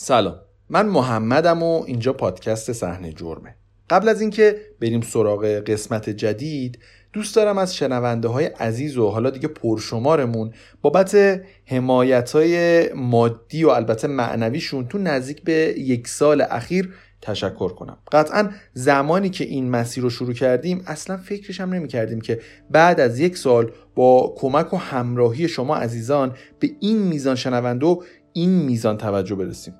[0.00, 0.40] سلام.
[0.68, 3.54] من محمدم و اینجا پادکست صحنه جرمه.
[3.90, 6.78] قبل از اینکه بریم سراغ قسمت جدید
[7.12, 13.68] دوست دارم از شنونده های عزیز و حالا دیگه پرشمارمون بابت حمایت های مادی و
[13.68, 17.98] البته معنویشون تو نزدیک به یک سال اخیر تشکر کنم.
[18.12, 22.40] قطعا زمانی که این مسیر رو شروع کردیم اصلا فکرش هم نمی کردیم که
[22.70, 28.02] بعد از یک سال با کمک و همراهی شما عزیزان به این میزان شنونده و
[28.32, 29.74] این میزان توجه برسیم.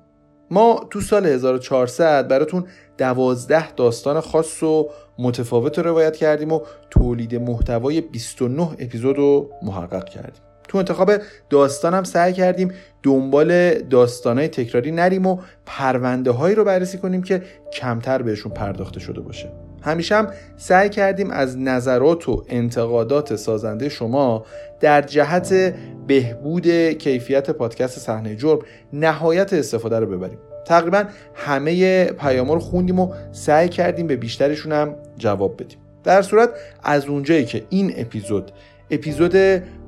[0.51, 2.65] ما تو سال 1400 براتون
[2.97, 4.89] دوازده داستان خاص و
[5.19, 10.41] متفاوت رو روایت کردیم و تولید محتوای 29 اپیزود رو محقق کردیم.
[10.67, 11.11] تو انتخاب
[11.49, 18.21] داستانم سعی کردیم دنبال داستانهای تکراری نریم و پرونده هایی رو بررسی کنیم که کمتر
[18.21, 19.68] بهشون پرداخته شده باشه.
[19.81, 24.45] همیشه هم سعی کردیم از نظرات و انتقادات سازنده شما
[24.79, 25.73] در جهت
[26.07, 28.59] بهبود کیفیت پادکست صحنه جرم
[28.93, 30.39] نهایت استفاده رو ببریم.
[30.65, 31.03] تقریبا
[31.35, 35.77] همه پیاما رو خوندیم و سعی کردیم به بیشترشون هم جواب بدیم.
[36.03, 36.49] در صورت
[36.83, 38.51] از اونجایی که این اپیزود
[38.91, 39.35] اپیزود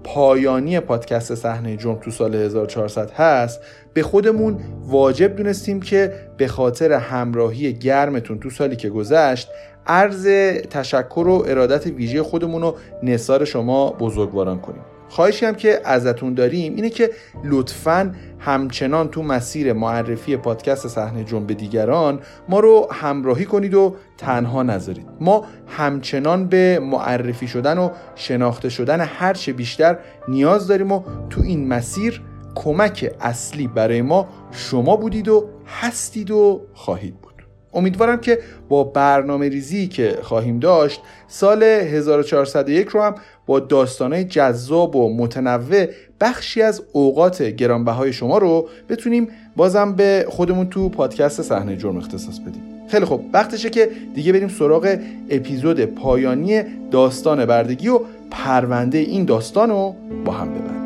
[0.03, 3.59] پایانی پادکست صحنه جرم تو سال 1400 هست
[3.93, 9.49] به خودمون واجب دونستیم که به خاطر همراهی گرمتون تو سالی که گذشت
[9.87, 10.27] عرض
[10.69, 14.81] تشکر و ارادت ویژه خودمون رو نثار شما بزرگواران کنیم.
[15.11, 17.11] خواهشی هم که ازتون داریم اینه که
[17.43, 24.63] لطفا همچنان تو مسیر معرفی پادکست صحنه جنب دیگران ما رو همراهی کنید و تنها
[24.63, 25.07] نذارید.
[25.19, 31.67] ما همچنان به معرفی شدن و شناخته شدن هرچه بیشتر نیاز داریم و تو این
[31.67, 32.21] مسیر
[32.55, 37.30] کمک اصلی برای ما شما بودید و هستید و خواهید بود.
[37.73, 44.95] امیدوارم که با برنامه ریزی که خواهیم داشت سال 1401 رو هم با داستانهای جذاب
[44.95, 45.85] و متنوع
[46.21, 52.39] بخشی از اوقات گرانبهای شما رو بتونیم بازم به خودمون تو پادکست صحنه جرم اختصاص
[52.39, 52.61] بدیم.
[52.87, 54.97] خیلی خب وقتشه که دیگه بریم سراغ
[55.29, 57.99] اپیزود پایانی داستان بردگی و
[58.31, 60.80] پرونده این داستان رو با هم ببریم.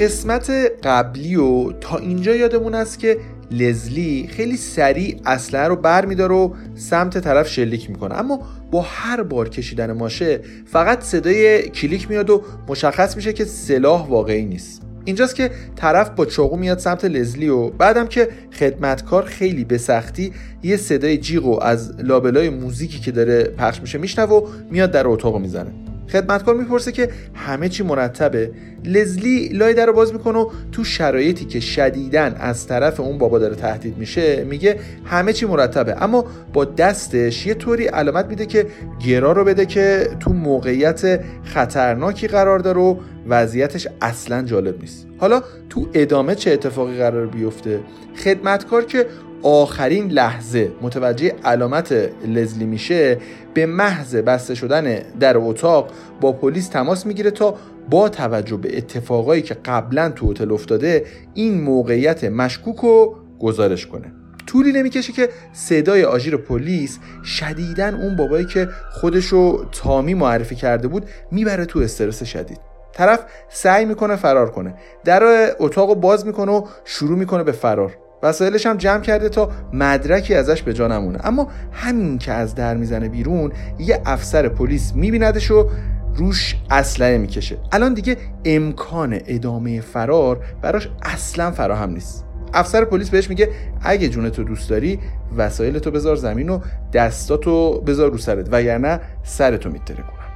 [0.00, 0.50] قسمت
[0.82, 3.16] قبلی و تا اینجا یادمون است که
[3.50, 8.14] لزلی خیلی سریع اسلحه رو بر میداره و سمت طرف شلیک می‌کنه.
[8.14, 8.40] اما
[8.70, 14.44] با هر بار کشیدن ماشه فقط صدای کلیک میاد و مشخص میشه که سلاح واقعی
[14.44, 14.82] نیست.
[15.04, 20.32] اینجاست که طرف با چاقو میاد سمت لزلی و بعدم که خدمتکار خیلی به سختی
[20.62, 25.38] یه صدای جیغ از لابلای موزیکی که داره پخش میشه میشنوه و میاد در اتاق
[25.38, 25.89] می‌زنه.
[26.12, 28.50] خدمتکار می‌پرسه که همه چی مرتبه.
[28.84, 33.38] لزلی لای در رو باز می‌کنه و تو شرایطی که شدیدن از طرف اون بابا
[33.38, 36.02] داره تهدید میشه میگه همه چی مرتبه.
[36.02, 38.66] اما با دستش یه طوری علامت میده که
[39.06, 42.96] گرا رو بده که تو موقعیت خطرناکی قرار داره و
[43.28, 45.06] وضعیتش اصلا جالب نیست.
[45.18, 47.80] حالا تو ادامه چه اتفاقی قرار بیفته؟
[48.24, 49.06] خدمتکار که
[49.42, 51.92] آخرین لحظه متوجه علامت
[52.26, 53.18] لزلی میشه
[53.54, 55.90] به محض بسته شدن در اتاق
[56.20, 57.54] با پلیس تماس می‌گیره تا
[57.90, 64.12] با توجه به اتفاقایی که قبلا تو هتل افتاده این موقعیت مشکوک رو گزارش کنه.
[64.46, 71.06] طولی نمی‌کشه که صدای آژیر پلیس شدیدن اون بابایی که خودشو تامی معرفی کرده بود
[71.30, 72.60] می‌بره تو استرس شدید.
[72.92, 74.74] طرف سعی می‌کنه فرار کنه.
[75.04, 77.96] در اتاق باز می‌کنه و شروع می‌کنه به فرار.
[78.22, 81.18] وسایلش هم جمع کرده تا مدرکی ازش به جا نمونه.
[81.24, 85.68] اما همین که از در می‌زنه بیرون یه افسر پلیس میبیندش و
[86.16, 87.58] روش اسلحه می‌کشه.
[87.72, 92.24] الان دیگه امکان ادامه فرار براش اصلا فراهم نیست.
[92.54, 93.48] افسر پلیس بهش میگه
[93.82, 94.98] اگه جونتو دوست داری
[95.36, 96.60] وسایلتو بذار زمین و
[96.92, 100.30] دستاتو بذار رو سرت وگرنه سرتو میتره کنم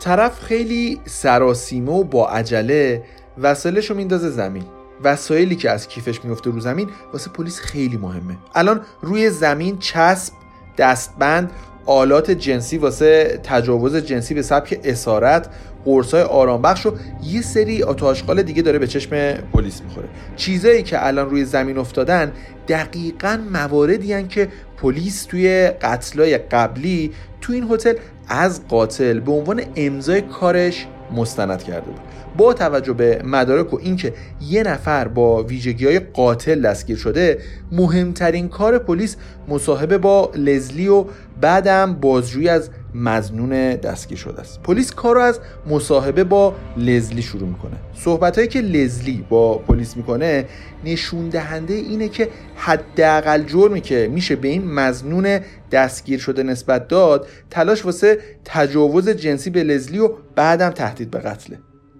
[0.00, 3.02] طرف خیلی سراسیمه و با عجله
[3.38, 4.64] وسایلشو میندازه زمین.
[5.04, 8.36] وسایلی که از کیفش میفته رو زمین واسه پلیس خیلی مهمه.
[8.54, 10.32] الان روی زمین چسب
[10.78, 11.50] دستبند
[11.86, 15.48] آلات جنسی واسه تجاوز جنسی به سبک اسارت
[15.84, 16.92] قرصای آرامبخش و
[17.24, 20.08] یه سری آتاشقال دیگه داره به چشم پلیس می‌خوره.
[20.36, 22.32] چیزایی که الان روی زمین افتادن
[22.68, 24.48] دقیقا مواردی که
[24.82, 27.94] پلیس توی قتلای قبلی تو این هتل
[28.28, 32.00] از قاتل به عنوان امضای کارش مستند کرده بود.
[32.36, 37.38] با توجه به مدارک و اینکه یه نفر با ویژگی های قاتل دستگیر شده
[37.72, 39.16] مهمترین کار پلیس
[39.48, 41.04] مصاحبه با لزلی و
[41.40, 44.62] بعدم بازجویی از مزنون دستگیر شده است.
[44.62, 47.76] پلیس کار رو از مصاحبه با لزلی شروع می‌کنه.
[47.94, 50.44] صحبت که لزلی با پلیس می‌کنه
[50.84, 55.40] نشون دهنده اینه که حداقل جرمی که میشه به این مزنون
[55.72, 61.58] دستگیر شده نسبت داد تلاش واسه تجاوز جنسی به لزلی و بعدم تهدید به قتله.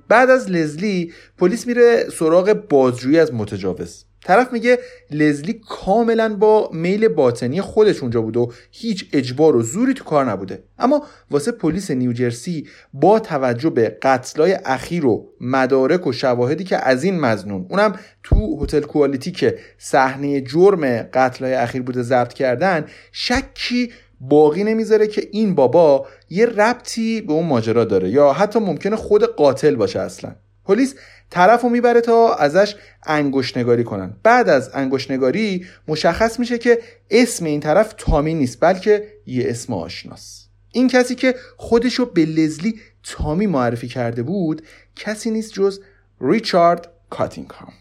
[0.08, 4.04] بعد از لزلی پلیس میره سراغ بازجویی از متجاوز.
[4.24, 4.78] طرف میگه
[5.10, 10.30] لزلی کاملا با میل باطنی خودش اونجا بود و هیچ اجبار و زوری تو کار
[10.30, 10.62] نبوده.
[10.78, 17.04] اما واسه پلیس نیوجرسی با توجه به قتلای اخیر و مدارک و شواهدی که از
[17.04, 23.92] این مزنون اونم تو هتل کوالیتی که صحنه جرم قتلای اخیر بوده ضبط کردن شکی
[24.20, 29.24] باقی نمی‌ذاره که این بابا یه ربطی به اون ماجرا داره یا حتی ممکنه خود
[29.24, 30.34] قاتل باشه اصلا.
[30.64, 30.94] پلیس
[31.30, 32.74] طرف رو می‌بره تا ازش
[33.06, 34.16] انگشت نگاری کنن.
[34.22, 36.78] بعد از انگشت نگاری مشخص میشه که
[37.10, 40.46] اسم این طرف تامی نیست بلکه یه اسم آشناس.
[40.72, 44.62] این کسی که خودشو به لزلی تامی معرفی کرده بود
[44.96, 45.80] کسی نیست جز
[46.20, 47.72] ریچارد کاتینگهام.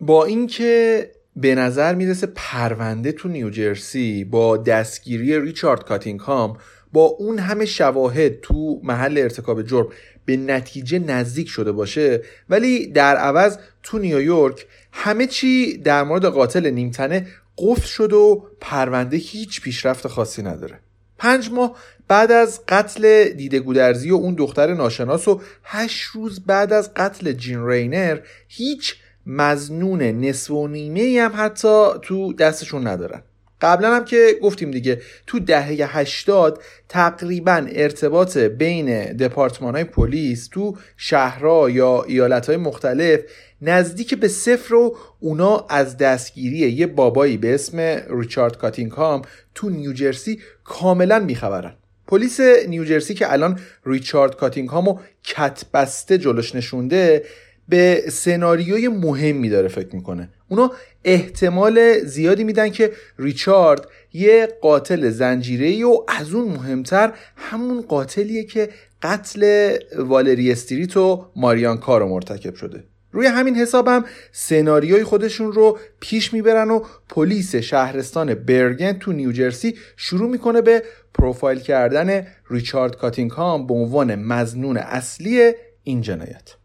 [0.00, 6.56] با اینکه به نظر می‌رسه پرونده تو نیوجرسی با دستگیری ریچارد کاتینگهام
[6.92, 9.86] با اون همه شواهد تو محل ارتکاب جرم
[10.24, 12.22] به نتیجه نزدیک شده باشه.
[12.50, 17.26] ولی در عوض تو نیویورک همه چی در مورد قاتل نیمتنه
[17.58, 20.78] قفل شده و پرونده هیچ پیشرفت خاصی نداره.
[21.18, 21.76] پنج ماه
[22.08, 27.32] بعد از قتل دیده گودرزی و اون دختر ناشناس و هشت روز بعد از قتل
[27.32, 28.18] جین رینر
[28.48, 28.94] هیچ
[29.26, 33.22] مزنون نصف و نیمه هم حتی تو دستشون ندارن.
[33.62, 40.76] قبلا هم که گفتیم دیگه تو دهه 80 تقریبا ارتباط بین دپارتمان های پلیس تو
[40.96, 43.20] شهرها یا ایالت های مختلف
[43.62, 49.22] نزدیک به صفر و اونا از دستگیری یه بابایی به اسم ریچارد کاتینگهام
[49.54, 51.74] تو نیوجرسی کاملا میخبرن
[52.06, 57.24] پلیس نیوجرسی که الان ریچارد کاتینگهامو کت بسته جلوش نشونده
[57.68, 60.28] به سناریوی مهمی داره فکر می‌کنه.
[60.48, 60.72] اونا
[61.04, 68.68] احتمال زیادی میدن که ریچارد یه قاتل زنجیره و از اون مهمتر همون قاتلیه که
[69.02, 72.84] قتل والری استریت و ماریان کارو مرتکب شده.
[73.12, 80.30] روی همین حسابم سناریوی خودشون رو پیش می‌برن و پلیس شهرستان برگن تو نیوجرسی شروع
[80.30, 80.82] می‌کنه به
[81.14, 85.52] پروفایل کردن ریچارد کاتینگهام به عنوان مزنون اصلی
[85.82, 86.61] این جنایت.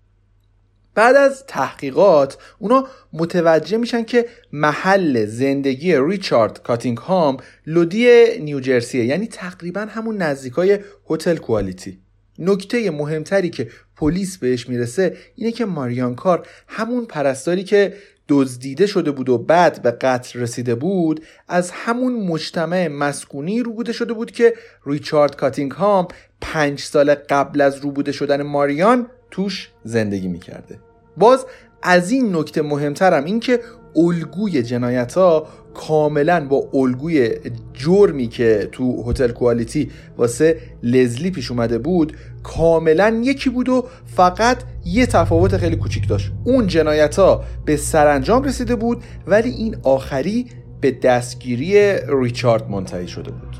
[0.98, 9.82] بعد از تحقیقات اونا متوجه میشن که محل زندگی ریچارد کاتینگهام لودی نیوجرسیه یعنی تقریبا
[9.82, 10.80] همون نزدیکای
[11.10, 12.00] هتل کوالیتی.
[12.40, 17.94] نکته مهمتری که پلیس بهش می‌رسه اینه که ماریان کار همون پرستاری که
[18.30, 24.14] دزدیده شده بود و بعد به قتل رسیده بود از همون مجتمع مسکونی روبوده شده
[24.14, 24.54] بود که
[24.86, 26.08] ریچارد کاتینگهام
[26.42, 30.87] پنج سال قبل از روبوده شدن ماریان توش زندگی می‌کرده.
[31.18, 31.46] باز
[31.84, 33.60] از این نکته مهمترم این که
[33.96, 37.32] الگوی جنایت ها کاملا با الگوی
[37.74, 44.58] جرمی که تو هتل کوالیتی واسه لزلی پیش اومده بود کاملا یکی بود و فقط
[44.86, 46.32] یه تفاوت خیلی کوچیک داشت.
[46.44, 50.46] اون جنایت ها به سرانجام رسیده بود ولی این آخری
[50.82, 53.58] به دستگیری ریچارد منتهی شده بود.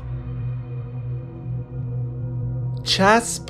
[2.82, 3.42] چسب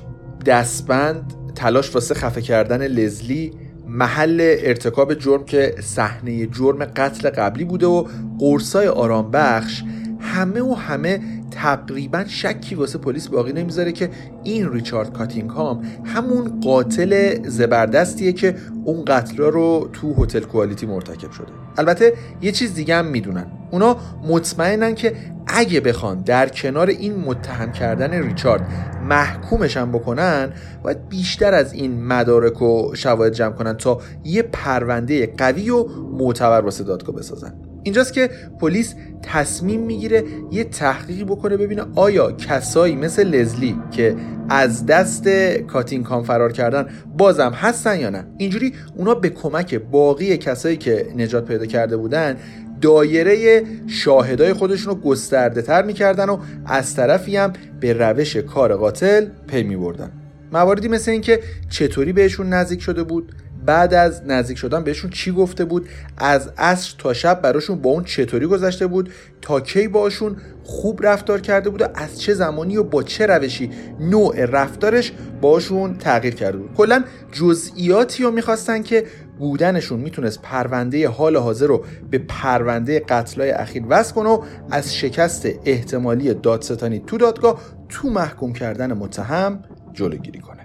[0.47, 3.53] دستبند تلاش واسه خفه کردن لزلی
[3.89, 8.05] محل ارتکاب جرم که صحنه جرم قتل قبلی بوده و
[8.39, 9.83] قرصای آرام بخش
[10.21, 11.21] همه و همه
[11.51, 14.11] تقریبا شکی واسه پلیس باقی نمی‌ذاره که
[14.45, 21.47] این ریچارد کاتینگهام همون قاتل زبردستیه که اون قتلا رو تو هتل کوالیتی مرتکب شده.
[21.79, 23.47] البته یه چیز دیگه هم می‌دونن.
[23.71, 23.97] اونا
[24.29, 25.15] مطمئنن که
[25.47, 28.69] اگه بخوان در کنار این متهم کردن ریچارد
[29.09, 35.71] محکومشن بکنن باید بیشتر از این مدارک و شواهد جمع کنن تا یه پرونده قوی
[35.71, 37.55] و معتبر واسه دادگاه بسازن.
[37.89, 38.31] اینجاست که
[38.61, 44.17] پلیس تصمیم می‌گیره یه تحقیقی بکنه ببینه آیا کسایی مثل لزلی که
[44.49, 45.29] از دست
[45.67, 48.27] کاتینکام فرار کردن بازم هستن یا نه.
[48.39, 52.37] اینجوری اونا به کمک باقی کسایی که نجات پیدا کرده بودن
[52.81, 59.27] دایره شاهدای خودشون رو گسترده تر می‌کردن و از طرفی هم به روش کار قاتل
[59.47, 60.11] پی می بردن
[60.53, 61.41] مواردی مثل اینکه
[61.71, 63.35] چطوری بهشون نزدیک شده بود؟
[63.69, 68.05] بعد از نزدیک شدن بهشون چی گفته بود؟ از عصر تا شب براشون با اون
[68.05, 69.11] چطوری گذشته بود؟
[69.43, 73.71] تا کی باشون خوب رفتار کرده بود و از چه زمانی و با چه روشی
[74.01, 79.05] نوع رفتارش باشون تغییر کرده بود؟ کلا جزئیاتی رو می‌خواستن که
[79.39, 85.49] بودنشون می‌تونست پرونده حال حاضر رو به پرونده قتلای اخیر وصل کنه و از شکست
[85.65, 90.58] احتمالی دادستانی تو دادگاه تو محکوم کردن متهم جلوگیری کنه.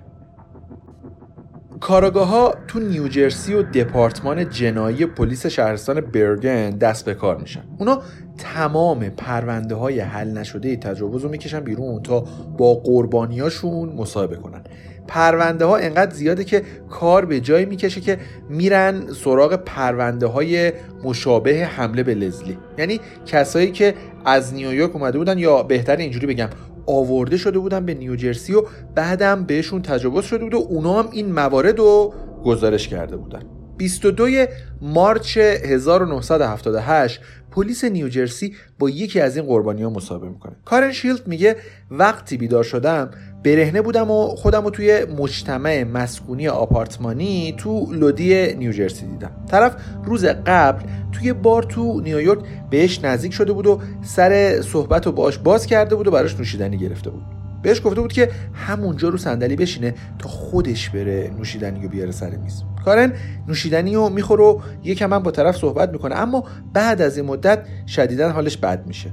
[1.83, 7.63] کاراگاه ها تو نیوجرسی و دپارتمان جنایی پلیس شهرستان برگن دست به کار میشن.
[7.77, 8.01] اونا
[8.37, 12.23] تمام پرونده های حل نشده تجاوز رو می‌کشن بیرون تا
[12.57, 14.63] با قربانیاشون مصاحبه کنن.
[15.07, 18.17] پرونده ها انقدر زیاده که کار به جایی می‌کشه که
[18.49, 20.73] میرن سراغ پرونده های
[21.03, 22.57] مشابه حمله به لزلی.
[22.77, 23.93] یعنی کسایی که
[24.25, 26.49] از نیویورک اومده بودن یا بهتر اینجوری بگم
[26.85, 28.63] آورده شده بودن به نیوجرسی و
[28.95, 32.13] بعدم بهشون تجاوز شده بود و اونا هم این موارد رو
[32.45, 33.41] گزارش کرده بودن.
[33.77, 34.27] 22
[34.81, 37.21] مارچ 1978
[37.53, 40.53] پلیس نیوجرسی با یکی از این قربانی ها مصاحبه می‌کنه.
[40.65, 41.55] کارن شیلد میگه
[41.91, 43.11] وقتی بیدار شدم
[43.43, 49.31] برهنه بودم و خودم رو توی مجتمع مسکونی آپارتمانی تو لودی نیوجرسی دیدم.
[49.51, 55.11] طرف روز قبل توی بار تو نیویورک بهش نزدیک شده بود و سر صحبت رو
[55.11, 57.23] باش باز کرده بود و براش نوشیدنی گرفته بود.
[57.63, 62.29] بهش گفته بود که همونجا رو صندلی بشینه تا خودش بره نوشیدنی رو بیاره سر
[62.29, 62.63] میز.
[62.85, 63.13] کارن
[63.47, 66.15] نوشیدنی رو می‌خوره و یکم هم با طرف صحبت می‌کنه.
[66.15, 69.11] اما بعد از این مدت شدیدا حالش بد میشه.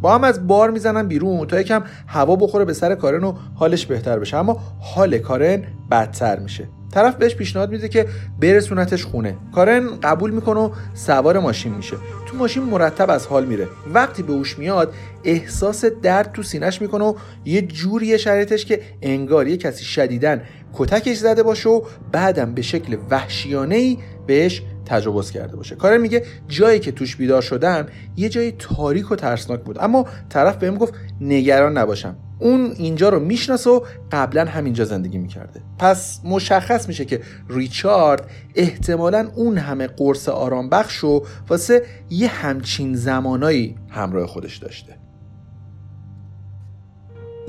[0.00, 3.86] با هم از بار می‌زنن بیرون تا یکم هوا بخوره به سر کارن و حالش
[3.86, 4.36] بهتر بشه.
[4.36, 6.68] اما حال کارن بدتر میشه.
[6.94, 8.06] طرف بهش پیشنهاد میده که
[8.40, 9.36] برسونتش خونه.
[9.54, 11.96] کارن قبول می‌کنه و سوار ماشین میشه.
[12.26, 13.68] تو ماشین مرتب از حال میره.
[13.94, 14.94] وقتی به اوش میاد
[15.24, 20.42] احساس درد تو سینش می‌کنه و یه جوری شرایطش که انگار یه کسی شدیدن
[20.76, 25.74] کتکش زده باشه و بعدم به شکل وحشیانه ای بهش تجاوز کرده باشه.
[25.74, 29.78] کارن میگه جایی که توش بیدار شدم یه جای تاریک و ترسناک بود.
[29.80, 32.16] اما طرف بهم گفت نگران نباشم.
[32.38, 33.80] اون اینجا رو می‌شناسه و
[34.12, 35.60] قبلا همینجا زندگی می‌کرده.
[35.78, 42.94] پس مشخص میشه که ریچارد احتمالا اون همه قرص آرام بخش و واسه یه همچین
[42.94, 44.95] زمانایی همراه خودش داشته.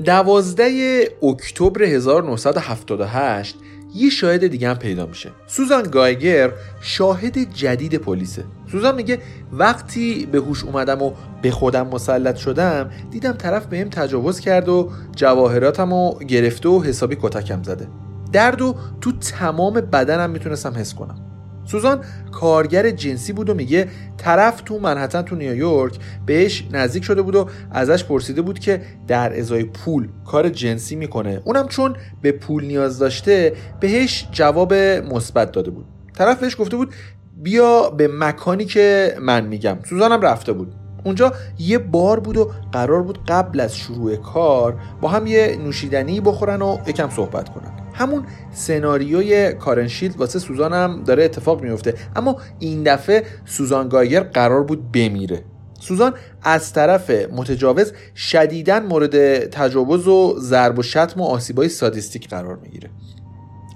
[0.04, 3.56] دوازده اکتبر 1978
[3.94, 5.30] یه شاهد دیگه هم پیدا میشه.
[5.46, 8.44] سوزان گایگر شاهد جدید پلیسه.
[8.72, 9.18] سوزان میگه
[9.52, 11.12] وقتی به هوش اومدم و
[11.42, 17.16] به خودم مسلط شدم دیدم طرف بهم تجاوز کرد و جواهراتم رو گرفته و حسابی
[17.22, 17.88] کتکم زده.
[18.32, 21.27] درد و تو تمام بدنم می‌تونستم حس کنم.
[21.70, 27.36] سوزان کارگر جنسی بود و میگه طرف تو منحتن تو نیویورک بهش نزدیک شده بود
[27.36, 31.40] و ازش پرسیده بود که در ازای پول کار جنسی می‌کنه.
[31.44, 35.86] اونم چون به پول نیاز داشته بهش جواب مثبت داده بود.
[36.14, 36.94] طرف بهش گفته بود
[37.36, 39.78] بیا به مکانی که من میگم.
[39.88, 40.74] سوزانم رفته بود.
[41.04, 46.20] اونجا یه بار بود و قرار بود قبل از شروع کار با هم یه نوشیدنی
[46.20, 47.77] بخورن و یکم صحبت کنن.
[47.98, 51.94] همون سناریوی کارنشیلد واسه سوزان هم داره اتفاق میفته.
[52.16, 55.44] اما این دفعه سوزان گایر قرار بود بمیره.
[55.80, 62.56] سوزان از طرف متجاوز شدیدا مورد تجاوز و ضرب و شتم و آسیبای سادیستیک قرار
[62.62, 62.90] می‌گیره.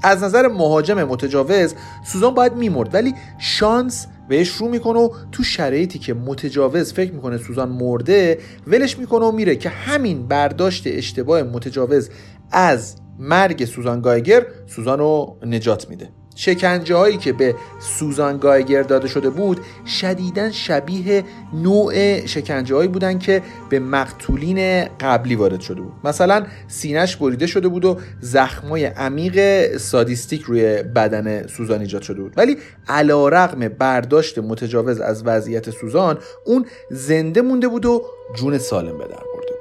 [0.03, 1.75] از نظر مهاجم متجاوز
[2.07, 7.39] سوزان باید میمرد ولی شانس بهش رو می‌کنه و تو شرایطی که متجاوز فکر می‌کنه
[7.39, 12.11] سوزان مرده ولش می‌کنه و میره که همین برداشت اشتباه متجاوز
[12.53, 16.09] از مرگ سوزان گایگر سوزان رو نجات میده.
[16.35, 23.19] شکنجه هایی که به سوزان گایگر داده شده بود شدیدا شبیه نوع شکنجه هایی بودن
[23.19, 25.93] که به مقتولین قبلی وارد شده بود.
[26.05, 32.35] مثلا سینش بریده شده بود و زخمای عمیق سادیستیک روی بدن سوزان ایجاد شده بود.
[32.37, 32.57] ولی
[32.89, 38.03] علا رقم برداشت متجاوز از وضعیت سوزان اون زنده مونده بود و
[38.37, 39.52] جون سالم به در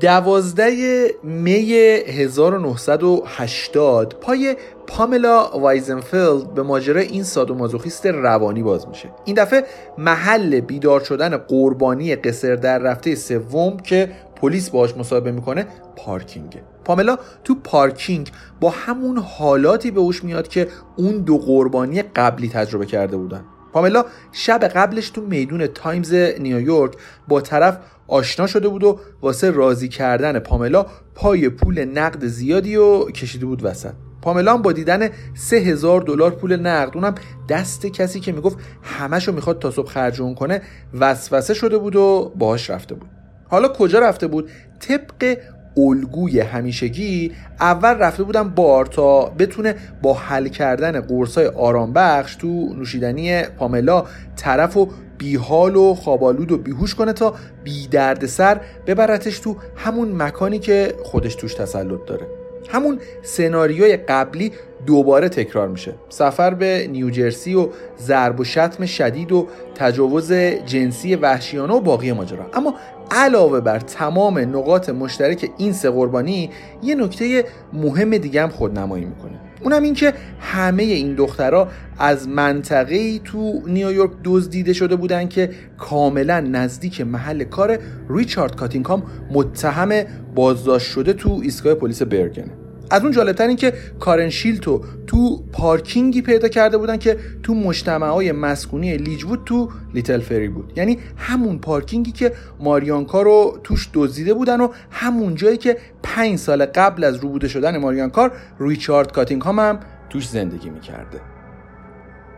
[0.00, 1.72] دوازده می
[2.06, 9.08] 1980 پای پاملا وایزنفیلد به ماجرای این سادومازوخیست روانی باز میشه.
[9.24, 9.64] این دفعه
[9.98, 15.66] محل بیدار شدن قربانی قصر در رفته سوم که پلیس باهاش مصاحبه می‌کنه
[15.96, 16.62] پارکینگه.
[16.84, 22.86] پاملا تو پارکینگ با همون حالاتی به هوش میاد که اون دو قربانی قبلی تجربه
[22.86, 23.44] کرده بودن.
[23.72, 26.92] پاملا شب قبلش تو میدون تایمز نیویورک
[27.28, 33.04] با طرف آشنا شده بود و واسه راضی کردن پاملا پای پول نقد زیادی و
[33.10, 33.92] کشیده بود وسط.
[34.22, 37.14] پاملا هم با دیدن سه هزار دلار پول نقد اونم
[37.48, 40.62] دست کسی که می‌گفت همشو می‌خواد تا صبح خرج اون کنه
[41.00, 43.08] وسوسه شده بود و باهاش رفته بود.
[43.48, 45.38] حالا کجا رفته بود؟ طبق
[45.76, 52.74] الگوی همیشگی اول رفته بودم بار تا بتونه با حل کردن قرصای آرام بخش تو
[52.74, 54.04] نوشیدنی پاملا
[54.36, 60.22] طرف و بیحال و خوابالود و بیهوش کنه تا بی درد سر ببرتش تو همون
[60.22, 62.26] مکانی که خودش توش تسلط داره.
[62.68, 64.52] همون سناریوی قبلی
[64.86, 65.94] دوباره تکرار میشه.
[66.08, 67.68] سفر به نیوجرسی و
[67.98, 70.32] ضرب و شتم شدید و تجاوز
[70.66, 72.46] جنسی وحشیانه و باقی ماجرا.
[72.54, 72.74] اما
[73.10, 76.50] علاوه بر تمام نقاط مشترک این سه قربانی
[76.82, 79.40] یه نکته مهم دیگه هم خودنمایی می‌کنه.
[79.60, 86.40] اونم این که همه این دخترها از منطقه تو نیویورک دزدیده شده بودن که کاملا
[86.40, 93.46] نزدیک محل کار ریچارد کاتینگهام متهم بازداشت شده تو ایستگاه پلیس برگنه از اون جالبتر
[93.46, 99.42] این که کارن شیلتو تو پارکینگی پیدا کرده بودن که تو مجتمع های مسکونی لیجوود
[99.46, 100.72] تو لیتل فری بود.
[100.76, 106.38] یعنی همون پارکینگی که ماریان کار رو توش دزدیده بودن و همون جایی که پنج
[106.38, 111.20] سال قبل از ربوده شدن ماریان کار ریچارد کاتینگهام هم توش زندگی می‌کرده.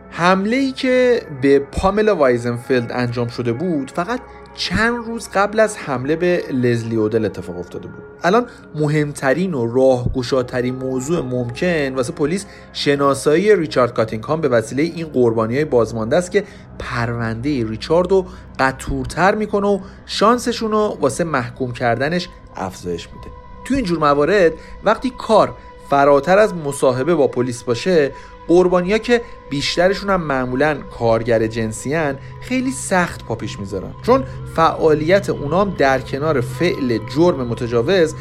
[0.09, 4.19] حمله ای که به پاملا وایزنفلد انجام شده بود فقط
[4.59, 8.03] چند روز قبل از حمله به لزلی اودل اتفاق افتاده بود.
[8.23, 15.55] الان مهمترین و راهگشاترین موضوع ممکن واسه پلیس شناسایی ریچارد کاتینگهام به وسیله این قربانی
[15.55, 16.43] های بازمانده است که
[16.79, 18.25] پرونده ریچارد رو
[18.59, 23.27] قطورتر می‌کنه و شانسشون رو واسه محکوم کردنش افزایش میده.
[23.65, 24.51] تو اینجور موارد
[24.83, 25.53] وقتی کار
[25.89, 28.11] فراتر از مصاحبه با پلیس باشه
[28.49, 31.95] قربانیا که بیشترشون هم معمولا کارگر جنسی
[32.41, 33.91] خیلی سخت پا پیش می‌ذارن.
[34.05, 34.23] چون
[34.55, 38.15] فعالیت اونام در کنار فعل جرم متجاوز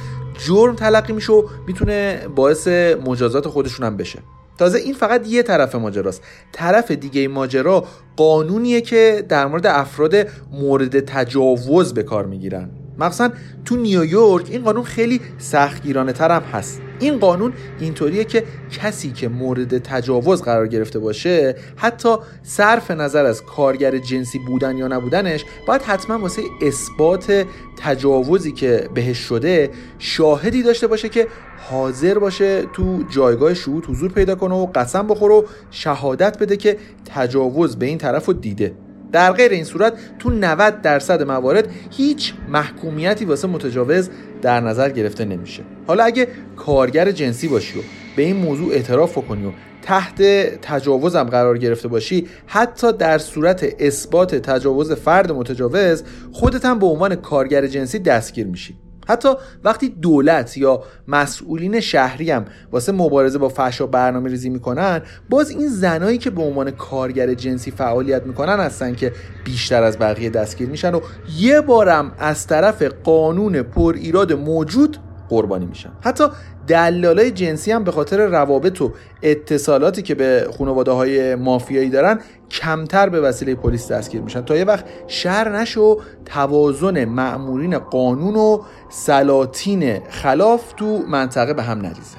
[0.47, 2.69] جرم تلقی میشه و می‌تونه باعث
[3.07, 4.19] مجازات خودشون هم بشه.
[4.59, 6.23] تازه این فقط یه طرف ماجراست.
[6.53, 7.85] طرف دیگه ماجرا
[8.17, 10.15] قانونیه که در مورد افراد
[10.53, 12.71] مورد تجاوز به کار می‌گیرن.
[12.99, 13.31] مخصوصا
[13.65, 16.83] تو نیویورک این قانون خیلی سختگیرانه تر هم هست.
[17.01, 23.45] این قانون اینطوریه که کسی که مورد تجاوز قرار گرفته باشه حتی صرف نظر از
[23.45, 30.87] کارگر جنسی بودن یا نبودنش باید حتما واسه اثبات تجاوزی که بهش شده شاهدی داشته
[30.87, 31.27] باشه که
[31.71, 36.77] حاضر باشه تو جایگاه شهود حضور پیدا کنه و قسم بخوره و شهادت بده که
[37.15, 38.75] تجاوز به این طرف رو دیده.
[39.13, 44.11] در غیر این صورت تو 90 درصد موارد هیچ محکومیتی واسه متجاوز
[44.43, 45.63] در نظر گرفته نمیشه.
[45.87, 47.83] حالا اگه کارگر جنسی باشی و
[48.17, 49.51] به این موضوع اعتراف کنی و
[49.83, 50.23] تحت
[50.63, 57.15] تجاوزم قرار گرفته باشی حتی در صورت اثبات تجاوز فرد متجاوز خودت هم به عنوان
[57.15, 58.88] کارگر جنسی دستگیر میشی.
[59.09, 59.29] حتی
[59.65, 65.69] وقتی دولت یا مسئولین شهری هم واسه مبارزه با فحشا برنامه ریزی می‌کنن باز این
[65.69, 69.13] زنایی که به عنوان کارگر جنسی فعالیت می‌کنن هستن که
[69.45, 71.01] بیشتر از بقیه دستگیر میشن و
[71.39, 76.25] یه بارم از طرف قانون پر ایراد موجود قربانی میشن حتی
[76.67, 83.09] دلالای جنسی هم به خاطر روابط و اتصالاتی که به خانواده های مافیایی دارن کمتر
[83.09, 84.41] به وسیله پلیس دستگیر میشن.
[84.41, 91.79] تا یه وقت شهر نشو توازن معمورین قانون و سلاطین خلاف تو منطقه به هم
[91.79, 92.17] نریزه.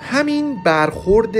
[0.00, 1.36] همین برخورد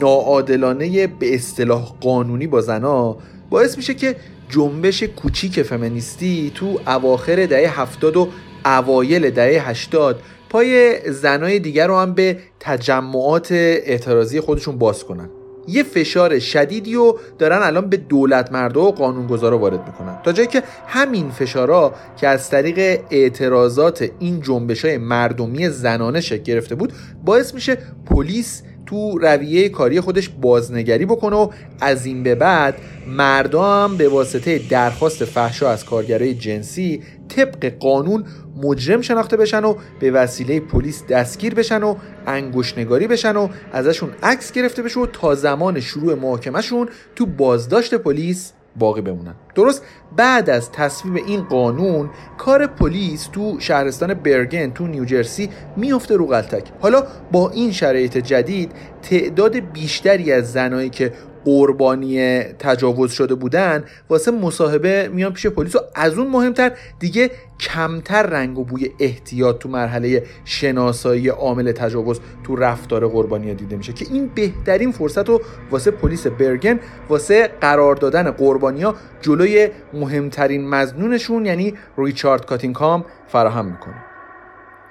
[0.00, 3.16] ناعادلانه به اصطلاح قانونی با زنا
[3.50, 4.16] باعث میشه که
[4.48, 8.28] جنبش کوچیک فمینیستی تو اواخر دهه هفتاد و
[8.64, 10.20] اوایل دهه 80
[10.50, 15.30] پای زنای دیگر رو هم به تجمعات اعتراضی خودشون باز کنن.
[15.68, 20.18] یه فشار شدیدی رو دارن الان به دولت مرده و قانونگذارا وارد می‌کنن.
[20.24, 26.42] تا جایی که همین فشارها که از طریق اعتراضات این جنبش های مردمی زنانه شکل
[26.42, 26.92] گرفته بود
[27.24, 32.74] باعث میشه پلیس تو رویه کاری خودش بازنگری بکنه و از این به بعد
[33.06, 38.24] مردم به واسطه درخواست فحشا از کارگرای جنسی طبق قانون
[38.56, 44.52] مجرم شناخته بشن و به وسیله پلیس دستگیر بشن و انگشتنگاری بشن و ازشون عکس
[44.52, 49.34] گرفته بشه و تا زمان شروع محاکمهشون تو بازداشت پلیس باقی بمونن.
[49.54, 49.82] درست
[50.16, 56.64] بعد از تصویب این قانون کار پلیس تو شهرستان برگن تو نیوجرسی میفته رو غلطک
[56.80, 61.12] حالا با این شرایط جدید تعداد بیشتری از زنایی که
[61.44, 65.76] قربانی تجاوز شده بودن واسه مصاحبه میان پیش پلیس.
[65.76, 72.20] و از اون مهمتر دیگه کمتر رنگ و بوی احتیاط تو مرحله شناسایی عامل تجاوز
[72.44, 77.94] تو رفتار قربانی دیده میشه که این بهترین فرصت رو واسه پلیس برگن واسه قرار
[77.94, 84.11] دادن قربانیا جلوی مهمترین مظنونشون یعنی ریچارد کاتینکام فراهم می‌کنه.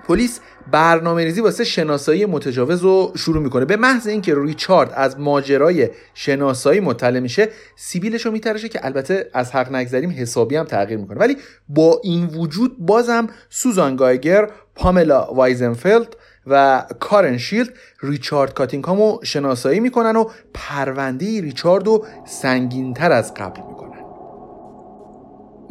[0.08, 0.40] پلیس
[0.72, 3.66] برنامه ریزی واسه شناسایی متجاوز رو شروع می‌کنه.
[3.66, 9.52] به محض اینکه ریچارد از ماجرای شناسایی مطلع میشه سیبیلش رو می‌تراشه که البته از
[9.52, 11.20] حق نگذریم حسابی هم تغییر می‌کنه.
[11.20, 11.38] ولی
[11.70, 16.16] با این وجود بازم سوزان گایگر پاملا وایزنفلد
[16.48, 23.81] و کارن شیلد ریچارد کاتینگهامو شناسایی می‌کنن و پرونده ریچارد رو سنگینتر از قبل می‌کنن.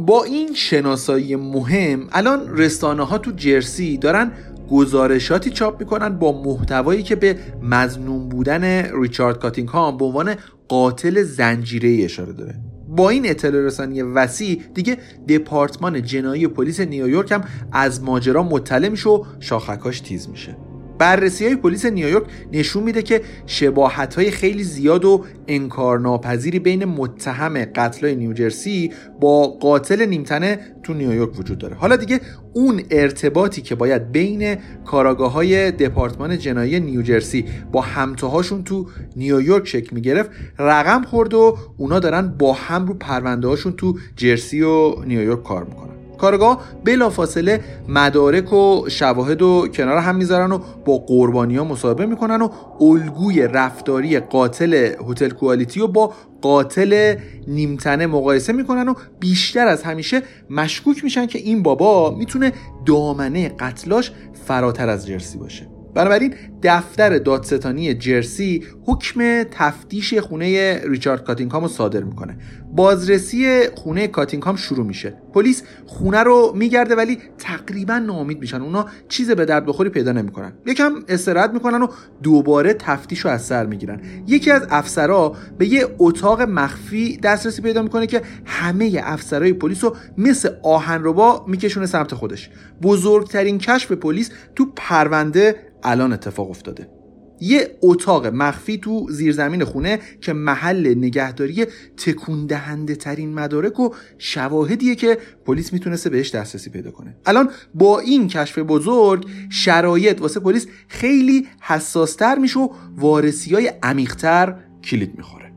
[0.00, 4.32] با این شناسایی مهم الان رسانه ها تو جرسی دارن
[4.70, 10.34] گزارشاتی چاپ می‌کنن با محتوایی که به مزنون بودن ریچارد کاتینگهام به عنوان
[10.68, 12.54] قاتل زنجیره اشاره داره.
[12.88, 19.08] با این اطلاع رسانی وسیع دیگه دپارتمان جنایی پلیس نیویورک هم از ماجرا مطلع میشه
[19.08, 20.56] و شاخکاش تیز میشه.
[21.00, 27.64] بررسی های پلیس نیویورک نشون میده که شباهت های خیلی زیاد و انکارناپذیری بین متهم
[27.64, 31.74] قتل نیوجرسی با قاتل نیمتنه تو نیویورک وجود داره.
[31.74, 32.20] حالا دیگه
[32.52, 39.94] اون ارتباطی که باید بین کاراگاه های دپارتمان جنایی نیوجرسی با همتاهاشون تو نیویورک شکل
[39.94, 45.42] می‌گرفت رقم خورد و اونا دارن با هم رو پرونده هاشون تو جرسی و نیویورک
[45.42, 45.89] کار می‌کنن.
[46.20, 52.42] کارگاه بلافاصله مدارک و شواهد و کنار هم می‌ذارن و با قربانی ها مصاحبه می‌کنن
[52.42, 52.48] و
[52.80, 54.74] الگوی رفتاری قاتل
[55.08, 57.14] هتل کوالیتی و با قاتل
[57.48, 62.52] نیمتنه مقایسه می‌کنن و بیشتر از همیشه مشکوک میشن که این بابا می‌تونه
[62.86, 64.12] دامنه قتلاش
[64.46, 65.68] فراتر از جرسی باشه.
[65.94, 72.38] بنابراین دفتر دادستانی جرسی حکم تفتیش خونه ریچارد کاتینگهام رو صادر می‌کنه.
[72.72, 75.14] بازرسی خونه کاتینگهام شروع میشه.
[75.34, 78.62] پلیس خونه رو میگرده ولی تقریبا ناامید میشن.
[78.62, 80.52] اونا چیز به درد بخوری پیدا نمی‌کنن.
[80.66, 81.86] یکم استراحت می‌کنن و
[82.22, 84.00] دوباره تفتیش رو از سر می‌گیرن.
[84.26, 89.96] یکی از افسرها به یه اتاق مخفی دسترسی پیدا می‌کنه که همه افسرهای پلیس رو
[90.18, 92.50] مثل آهنربا میکشونه سمت خودش.
[92.82, 96.99] بزرگترین کشف پلیس تو پرونده الان اتفاق افتاده.
[97.40, 104.94] یه اتاق مخفی تو زیرزمین خونه که محل نگهداری تکون دهنده ترین مدارک و شواهدیه
[104.94, 107.16] که پلیس می‌تونسته بهش دسترسی پیدا کنه.
[107.26, 114.54] الان با این کشف بزرگ شرایط واسه پلیس خیلی حساستر میشه و وارسی های عمیقتر
[114.84, 115.52] کلید می‌خوره.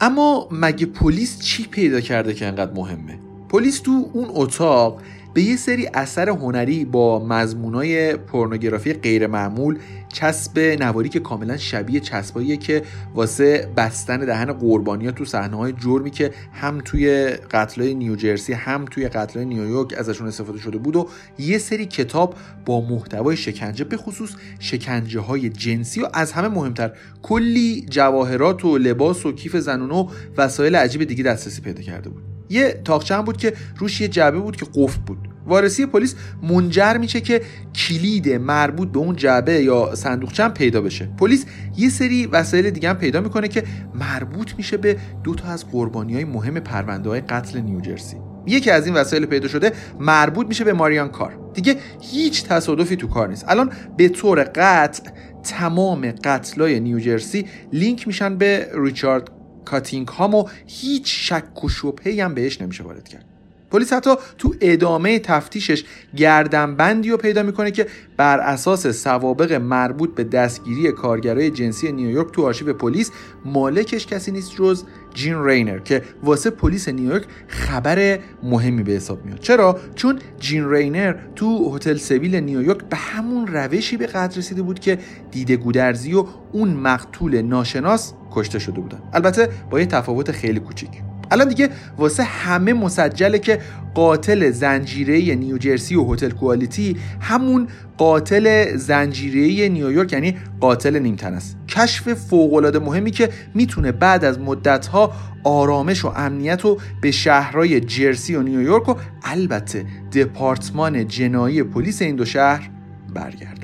[0.00, 5.02] اما مگه پلیس چی پیدا کرده که انقدر مهمه؟ پلیس تو اون اتاق
[5.38, 12.00] به یه سری اثر هنری با مضمونای پورنوگرافی غیر معمول چسب نواری که کاملا شبیه
[12.00, 12.82] چسباییه که
[13.14, 19.08] واسه بستن دهن قربانیا تو صحنه های جرمی که هم توی قتلای نیوجرسی هم توی
[19.08, 22.34] قتلای نیویورک ازشون استفاده شده بود و یه سری کتاب
[22.66, 28.78] با محتوای شکنجه به خصوص شکنجه های جنسی و از همه مهمتر کلی جواهرات و
[28.78, 32.37] لباس و کیف زنونه و وسایل عجیب دیگه دسترسی پیدا کرده بود.
[32.48, 35.18] یه تاقچه هم بود که روش یه جعبه بود که قفل بود.
[35.46, 37.42] وارسی پلیس منجر میشه که
[37.74, 41.08] کلید مربوط به اون جعبه یا صندوقچه پیدا بشه.
[41.18, 41.44] پلیس
[41.76, 43.62] یه سری وسایل دیگه هم پیدا می‌کنه که
[43.94, 48.86] مربوط میشه به دو تا از قربانی های مهم پرونده های قتل نیوجرسی یکی از
[48.86, 51.38] این وسایل پیدا شده مربوط میشه به ماریان کار.
[51.54, 53.44] دیگه هیچ تصادفی تو کار نیست.
[53.48, 55.10] الان به طور قطع
[55.42, 59.30] تمام قتلای نیوجرسی لینک میشن به ریچارد
[59.70, 63.24] کاتینگ هام و هیچ شک و شبهی هم بهش نمیشه وارد کرد.
[63.70, 65.84] پلیس حتی تو ادامه تفتیشش
[66.16, 72.46] گردنبندی رو پیدا می‌کنه که بر اساس سوابق مربوط به دستگیری کارگرای جنسی نیویورک تو
[72.46, 73.10] آرشیو پلیس
[73.44, 74.84] مالکش کسی نیست جز
[75.18, 79.38] جین رینر که واسه پلیس نیویورک خبر مهمی به حساب میاد.
[79.38, 84.78] چرا؟ چون جین رینر تو هتل سویل نیویورک به همون روشی به قتل رسیده بود
[84.78, 84.98] که
[85.30, 89.02] دیده گودرزی و اون مقتول ناشناس کشته شده بودن.
[89.12, 90.90] البته با یه تفاوت خیلی کوچیک.
[91.30, 93.58] الان دیگه واسه همه مسجله که
[93.94, 101.56] قاتل زنجیره نیوجرسی و هتل کوالیتی همون قاتل زنجیره نیویورک یعنی قاتل نیمتن است.
[101.68, 105.12] کشف فوقالعاده مهمی که می‌تونه بعد از مدتها
[105.44, 112.16] آرامش و امنیت رو به شهرهای جرسی و نیویورک و البته دپارتمان جنایی پلیس این
[112.16, 112.70] دو شهر
[113.14, 113.57] برگرد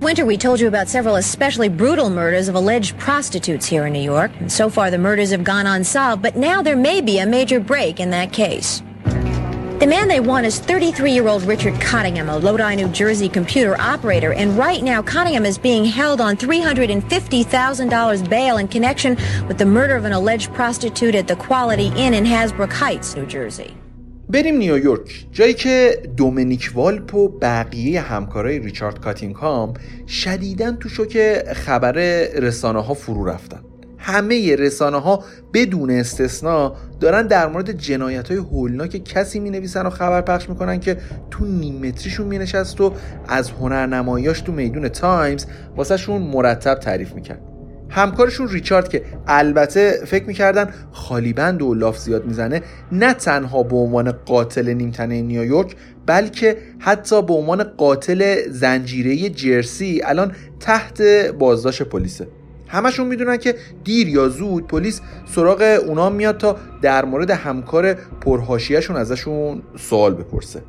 [0.00, 4.00] Winter, we told you about several especially brutal murders of alleged prostitutes here in New
[4.00, 4.30] York.
[4.40, 7.60] And so far, the murders have gone unsolved, but now there may be a major
[7.60, 8.82] break in that case.
[9.04, 14.32] The man they want is 33-year-old Richard Cottingham, a Lodi, New Jersey computer operator.
[14.32, 19.96] And right now, Cottingham is being held on $350,000 bail in connection with the murder
[19.96, 23.76] of an alleged prostitute at the Quality Inn in Hasbrook Heights, New Jersey.
[24.32, 25.26] بریم نیویورک.
[25.32, 29.74] جایی که دومینیک والپ و بقیه همکارای ریچارد کاتینگهام
[30.08, 31.92] شدیدن تو شوک خبر
[32.34, 33.60] رسانه ها فرو رفتن.
[33.98, 39.90] همه رسانه ها بدون استثنا دارن در مورد جنایت های هولناک کسی می نویسن و
[39.90, 40.96] خبر پخش می‌کنن که
[41.30, 42.92] تو نیم متریشون می نشست و
[43.28, 47.42] از هنرنماییاش تو میدون تایمز واسه شون مرتب تعریف می‌کرد.
[47.90, 54.12] همکارشون ریچارد که البته فکر می‌کردن خالی‌بند و لاف زیاد می‌زنه نه تنها به عنوان
[54.12, 55.76] قاتل نیمتنه نیویورک
[56.06, 61.02] بلکه حتی به عنوان قاتل زنجیره جرسی الان تحت
[61.38, 62.28] بازداشت پلیسه.
[62.68, 65.00] همشون می‌دونن که دیر یا زود پلیس
[65.34, 70.62] سراغ اونا میاد تا در مورد همکار پرهاشیهشون ازشون سوال بپرسه.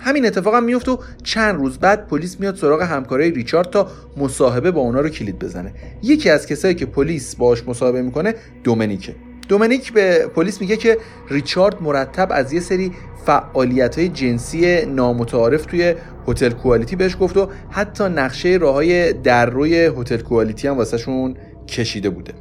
[0.00, 4.70] همین اتفاق هم میفته و چند روز بعد پلیس میاد سراغ همکارای ریچارد تا مصاحبه
[4.70, 5.72] با اونا رو کلید بزنه.
[6.02, 8.34] یکی از کسایی که پلیس باش مصاحبه می‌کنه
[8.64, 9.14] دومنیکه.
[9.48, 10.98] دومینیک به پلیس میگه که
[11.30, 12.92] ریچارد مرتب از یه سری
[13.26, 15.94] فعالیت های جنسی نامتعارف توی
[16.28, 21.36] هتل کوالیتی بهش گفت و حتی نقشه راه های در روی هتل کوالیتی هم واسهشون
[21.68, 22.32] کشیده بوده.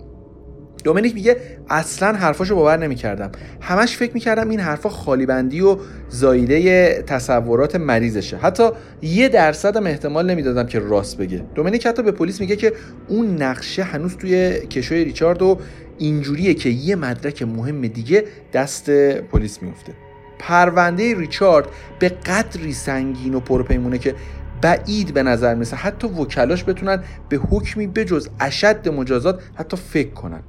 [0.84, 1.38] دومینیک میگه
[1.70, 3.32] اصلا حرفاشو باور نمی‌کردم.
[3.62, 5.78] همش فکر می‌کردم این حرفا خالی بندی و
[6.10, 8.38] زایده تصورات مریضشه.
[8.38, 8.70] حتی
[9.02, 11.46] یه درصدم احتمال نمی‌دادم که راست بگه.
[11.56, 12.74] دومینیک حتی به پلیس میگه که
[13.08, 15.60] اون نقشه هنوز توی کشوی ریچارد و
[15.98, 18.90] اینجوریه که یه مدرک مهم دیگه دست
[19.20, 19.94] پلیس میفته
[20.40, 21.66] پرونده ریچارد
[22.00, 24.16] به قدری سنگین و پرپیمونه که
[24.62, 30.44] بعید به نظر میسه حتی وکلاش بتونن به حکمی بجز اشد مجازات حتی فکر کنن.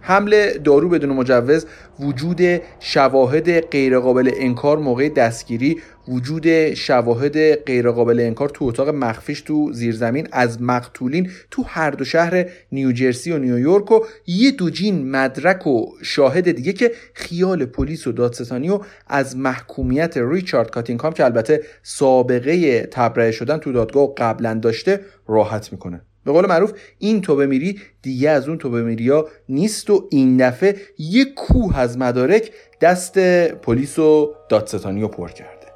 [0.00, 1.66] حمله دارو بدون مجوز
[2.00, 2.40] وجود
[2.80, 5.76] شواهد غیرقابل انکار موقع دستگیری
[6.08, 12.46] وجود شواهد غیرقابل انکار تو اتاق مخفیش تو زیرزمین از مقتولین تو هر دو شهر
[12.72, 18.70] نیوجرسی و نیویورک و یه دوجین مدرک و شاهد دیگه که خیال پلیس و دادستانی
[18.70, 25.72] و از محکومیت ریچارد کاتینکام که البته سابقه تبرئه شدن تو دادگاه قبلا داشته راحت
[25.72, 26.00] می‌کنه.
[26.28, 30.36] به قول معروف این توبه میری دیگه از اون توبه میری ها نیست و این
[30.36, 35.66] دفعه یک کوه از مدارک دست پلیس و دادستانی رو پر کرده.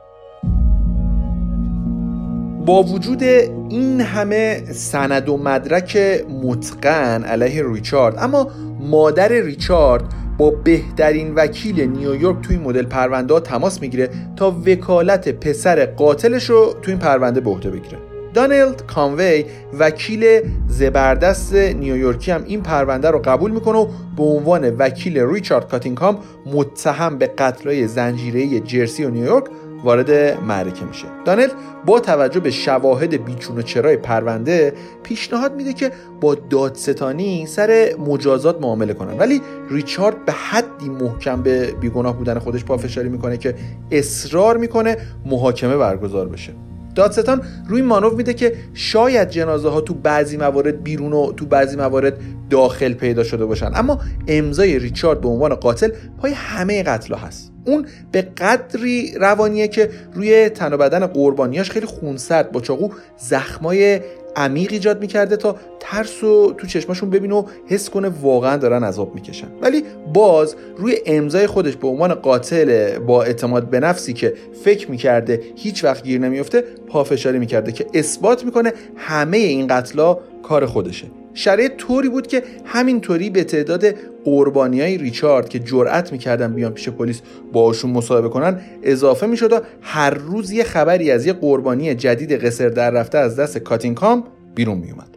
[2.66, 5.96] با وجود این همه سند و مدرک
[6.42, 10.04] متقن علیه ریچارد اما مادر ریچارد
[10.38, 16.92] با بهترین وکیل نیویورک توی مدل پرونده تماس می‌گیره تا وکالت پسر قاتلش رو توی
[16.92, 18.11] این پرونده به عهده بگیره.
[18.34, 19.44] دانلد کانوی
[19.78, 26.18] وکیل زبردست نیویورکی هم این پرونده رو قبول می‌کنه و به عنوان وکیل ریچارد کاتینکام
[26.46, 29.44] متهم به قتلای زنجیره جرسی و نیویورک
[29.84, 31.04] وارد معرکه میشه.
[31.24, 31.52] دانلد
[31.86, 35.90] با توجه به شواهد بیچون و چرای پرونده پیشنهاد میده که
[36.20, 39.18] با دادستانی سر مجازات معامله کنن.
[39.18, 39.40] ولی
[39.70, 43.54] ریچارد به حدی محکم به بیگناه بودن خودش پافشاری می‌کنه که
[43.90, 46.52] اصرار می‌کنه محاکمه برگزار بشه.
[46.94, 51.76] دادستان روی مانو میده که شاید جنازه ها تو بعضی موارد بیرون و تو بعضی
[51.76, 52.18] موارد
[52.50, 53.70] داخل پیدا شده باشن.
[53.74, 57.51] اما امضای ریچارد به عنوان قاتل پای همه قتل هست.
[57.64, 64.00] اون به قدری روانیه که روی تن و بدن قربانیاش خیلی خونسرد با چاقو زخمای
[64.36, 69.14] عمیق ایجاد می‌کرده تا ترس و تو چشماشون ببینه و حس کنه واقعا دارن عذاب
[69.14, 69.48] می‌کشن.
[69.60, 75.40] ولی باز روی امضای خودش به عنوان قاتل با اعتماد به نفسی که فکر می‌کرده
[75.56, 81.06] هیچ وقت گیر نمیفته پافشاری می‌کرده که اثبات می‌کنه همه این قتلا کار خودشه.
[81.34, 83.84] شرایط طوری بود که همینطوری به تعداد
[84.24, 87.20] قربانی های ریچارد که جرأت می‌کردن بیان پیش پلیس
[87.52, 92.68] باشون مصاحبه کنن اضافه می‌شد و هر روز یه خبری از یه قربانی جدید قصر
[92.68, 95.11] در رفته از دست کاتینکام بیرون میومد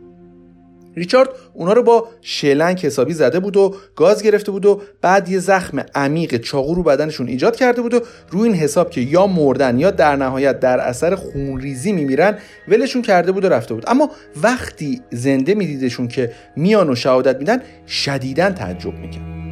[0.96, 5.40] ریچارد اونا رو با شلنگ حسابی زده بود و گاز گرفته بود و بعد یه
[5.40, 9.80] زخم عمیق چاقو رو بدنشون ایجاد کرده بود و روی این حساب که یا مردن
[9.80, 13.84] یا در نهایت در اثر خونریزی میمیرن ولشون کرده بود و رفته بود.
[13.88, 19.45] اما وقتی زنده میدیدشون که میان و شهادت میدن شدیدا تعجب می‌کرد.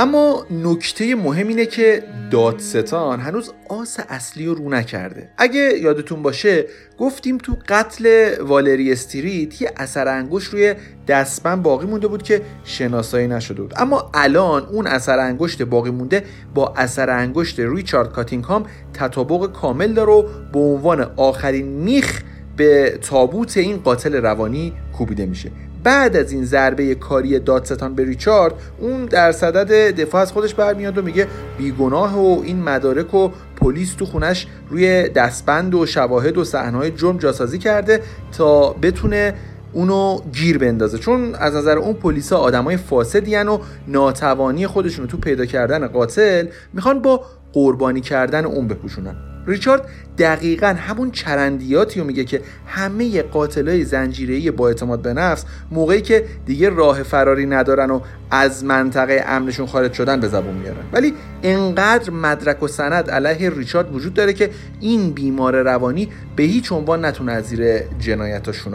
[0.00, 5.30] اما نکته مهم اینه که دادستان هنوز آس اصلی رو نکرده.
[5.38, 6.66] اگه یادتون باشه
[6.98, 10.74] گفتیم تو قتل والری استریت یه اثر انگشت روی
[11.08, 13.74] دستبند باقی مونده بود که شناسایی نشده بود.
[13.76, 20.12] اما الان اون اثر انگشت باقی مونده با اثر انگشت ریچارد کاتینگهام تطابق کامل داره
[20.12, 22.22] و به عنوان آخرین میخ
[22.56, 25.50] به تابوت این قاتل روانی کوبیده میشه.
[25.84, 30.98] بعد از این ضربه کاری دادستان به ریچارد اون در صدد دفاع از خودش برمیاد
[30.98, 31.26] و میگه
[31.58, 37.18] بیگناه و این مدارک و پلیس تو خونش روی دستبند و شواهد و صحنه‌های جرم
[37.18, 38.02] جاسازی کرده
[38.38, 39.34] تا بتونه
[39.72, 40.98] اونو گیر بندازه.
[40.98, 47.02] چون از نظر اون پلیسا آدمای فاسدی و ناتوانی خودشونو تو پیدا کردن قاتل می‌خوان
[47.02, 49.16] با قربانی کردن اون بپوشونن.
[49.46, 49.88] ریچارد
[50.18, 56.24] دقیقا همون چرندیاتی رو میگه که همه قاتلای زنجیره‌ای با اعتماد به نفس موقعی که
[56.46, 60.84] دیگه راه فراری ندارن و از منطقه امنشون خارج شدن به زبون میارن.
[60.92, 66.72] ولی انقدر مدرک و سند علیه ریچارد وجود داره که این بیمار روانی به هیچ
[66.72, 67.82] عنوان نتونه از زیر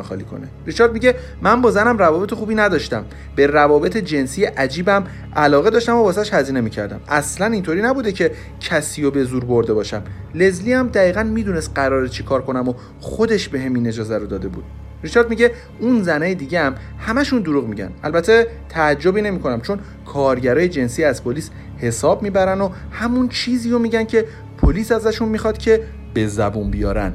[0.04, 0.48] خالی کنه.
[0.66, 3.06] ریچارد میگه من با زنم روابط خوبی نداشتم.
[3.36, 5.04] به روابط جنسی عجیبم
[5.36, 7.00] علاقه داشتم و واسش هزینه می‌کردم.
[7.08, 10.04] اصلا اینطوری نبوده که کسی رو به زور برده باشم.
[10.36, 14.48] لزلی هم دقیقا می‌دونست قراره چی کار کنم و خودش به همین اجازه رو داده
[14.48, 14.64] بود.
[15.04, 17.92] ریچارد میگه اون زنای دیگه هم همشون دروغ میگن.
[18.04, 24.04] البته تعجبی نمی‌کنم چون کارگرای جنسی از پلیس حساب می‌برن و همون چیزی رو میگن
[24.04, 24.26] که
[24.58, 25.84] پلیس ازشون می‌خواد که
[26.14, 27.14] به زبون بیارن.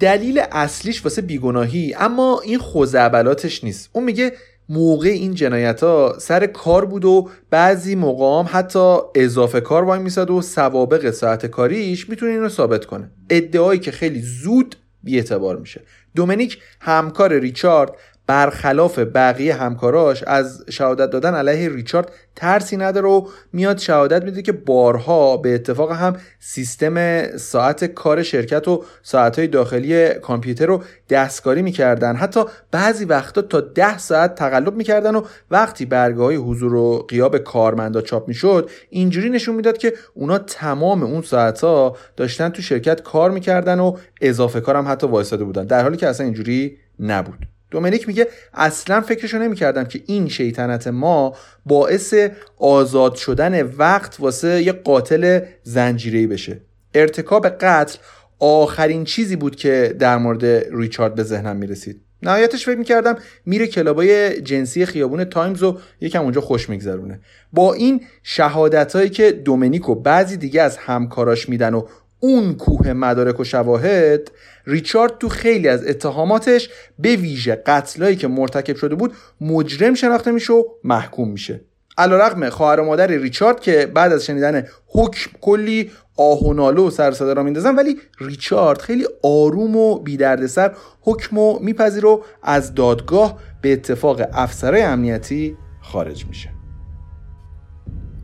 [0.00, 3.90] دلیل اصلیش واسه بیگناهی اما این خوزعبلاتش نیست.
[3.92, 4.32] اون میگه
[4.68, 10.30] موقع این جنایت ها سر کار بود و بعضی موقع حتی اضافه کار وای میساد
[10.30, 13.10] و سوابق ساعت کاریش می‌تونه اینو ثابت کنه.
[13.30, 15.80] ادعایی که خیلی زود بیاعتبار میشه.
[16.14, 17.92] دومینیک همکار ریچارد
[18.26, 24.52] برخلاف بقیه همکاراش از شهادت دادن علیه ریچارد ترسی نداره و میاد شهادت میده که
[24.52, 32.16] بارها به اتفاق هم سیستم ساعت کار شرکت و ساعتهای داخلی کامپیوتر رو دستکاری می‌کردن.
[32.16, 37.38] حتی بعضی وقتا تا ده ساعت تقلب می‌کردن و وقتی برگه های حضور و قیاب
[37.38, 43.30] کارمندا چاپ می‌شد اینجوری نشون می‌داد که اونا تمام اون ساعتها داشتن تو شرکت کار
[43.30, 45.64] می‌کردن و اضافه کارم حتی وایساده بودن.
[45.64, 47.55] در حالی که اصلا اینجوری نبود.
[47.70, 52.14] دومینیک میگه اصلا فکرشو نمی‌کردم که این شیطنت ما باعث
[52.58, 56.60] آزاد شدن وقت واسه یه قاتل زنجیری بشه.
[56.94, 57.98] ارتکاب قتل
[58.38, 62.00] آخرین چیزی بود که در مورد ریچارد به ذهنم می‌رسید.
[62.22, 67.20] نهایتش فکر می‌کردم میره کلابای جنسی خیابون تایمز و یکم اونجا خوش میگذرونه.
[67.52, 71.86] با این شهادت هایی که دومینیک و بعضی دیگه از همکاراش میدن و
[72.20, 74.30] اون کوه مدارک و شواهد
[74.66, 80.52] ریچارد تو خیلی از اتهاماتش به ویژه قتلایی که مرتکب شده بود مجرم شناخته میشه
[80.52, 81.60] و محکوم میشه.
[81.98, 86.90] علیرغم خواهر و مادر ریچارد که بعد از شنیدن حکم کلی آه و ناله و
[86.90, 92.74] سر صدا را میندازن ولی ریچارد خیلی آروم و بیدردسر حکم و میپذیر و از
[92.74, 96.55] دادگاه به اتفاق افسرهای امنیتی خارج میشه.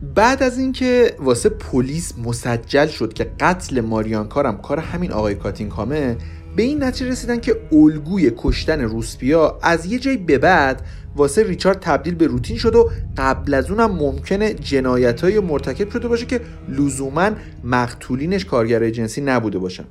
[0.03, 6.17] بعد از اینکه واسه پلیس مسجل شد که قتل ماریان کارم کار همین آقای کاتینکامه
[6.55, 10.81] به این نتیجه رسیدن که الگوی کشتن روسپیا از یه جایی به بعد
[11.15, 16.07] واسه ریچارد تبدیل به روتین شد و قبل از اونم ممکنه جنایت های مرتکب شده
[16.07, 17.29] باشه که لزوما
[17.63, 19.85] مقتولینش کارگرای جنسی نبوده باشن.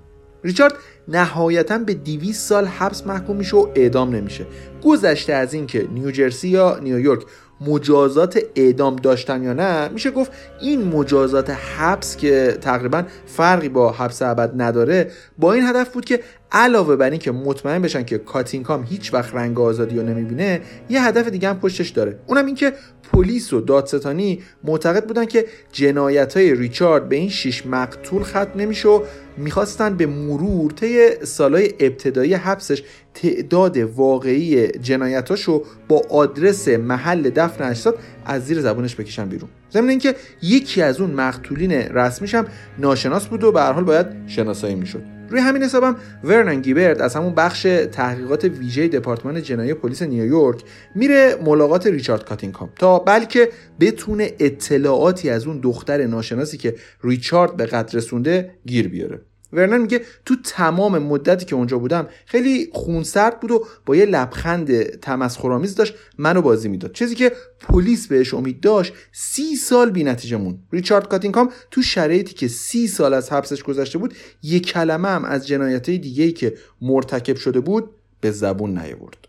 [0.45, 0.75] ریچارد
[1.09, 4.47] نهایتا به 200 سال حبس محکوم میشه و اعدام نمیشه.
[4.85, 7.23] گذشته از اینکه نیوجرسی یا نیویورک
[7.61, 14.23] مجازات اعدام داشتن یا نه میشه گفت این مجازات حبس که تقریبا فرقی با حبس
[14.23, 16.21] ابد نداره با این هدف بود که
[16.53, 21.29] علاوه بر اینکه مطمئن بشن که کاتینکام هیچ وقت رنگ آزادی رو نمی‌بینه یه هدف
[21.29, 22.19] دیگه هم پشتش داره.
[22.27, 22.73] اونم اینکه
[23.13, 28.89] پلیس و دادستانی معتقد بودن که جنایت های ریچارد به این شش مقتول ختم نمیشه
[28.89, 29.03] و
[29.37, 32.83] می‌خواستن به مرور طی سالهای ابتدایی حبسش
[33.15, 39.51] تعداد واقعی جنایتاشو با آدرس محل دفن اجساد از زیر زبونش بکشن بیرون.
[39.73, 42.47] ضمن اینکه یکی از اون مقتولین رسمیش هم
[42.79, 45.22] ناشناس بود و به هر حال باید شناسایی می‌شد.
[45.33, 50.63] روی همین حسابم ورنن گیبرد از همون بخش تحقیقات ویژه دپارتمان جنایی پلیس نیویورک
[50.95, 53.49] میره ملاقات ریچارد کاتینکام تا بلکه
[53.81, 59.21] بتونه اطلاعاتی از اون دختر ناشناسی که ریچارد به قتل رسونده گیر بیاره.
[59.53, 64.83] ورنن میگه تو تمام مدتی که اونجا بودم خیلی خونسرد بود و با یه لبخند
[64.83, 66.93] تمسخرآمیز داشت منو بازی می‌داد.
[66.93, 72.35] چیزی که پلیس بهش امید داشت سی سال بی نتیجه مون ریچارد کاتینکام تو شرایطی
[72.35, 76.55] که سی سال از حبسش گذشته بود یه کلمه هم از جنایت دیگه ای که
[76.81, 79.22] مرتکب شده بود به زبون نیاورد.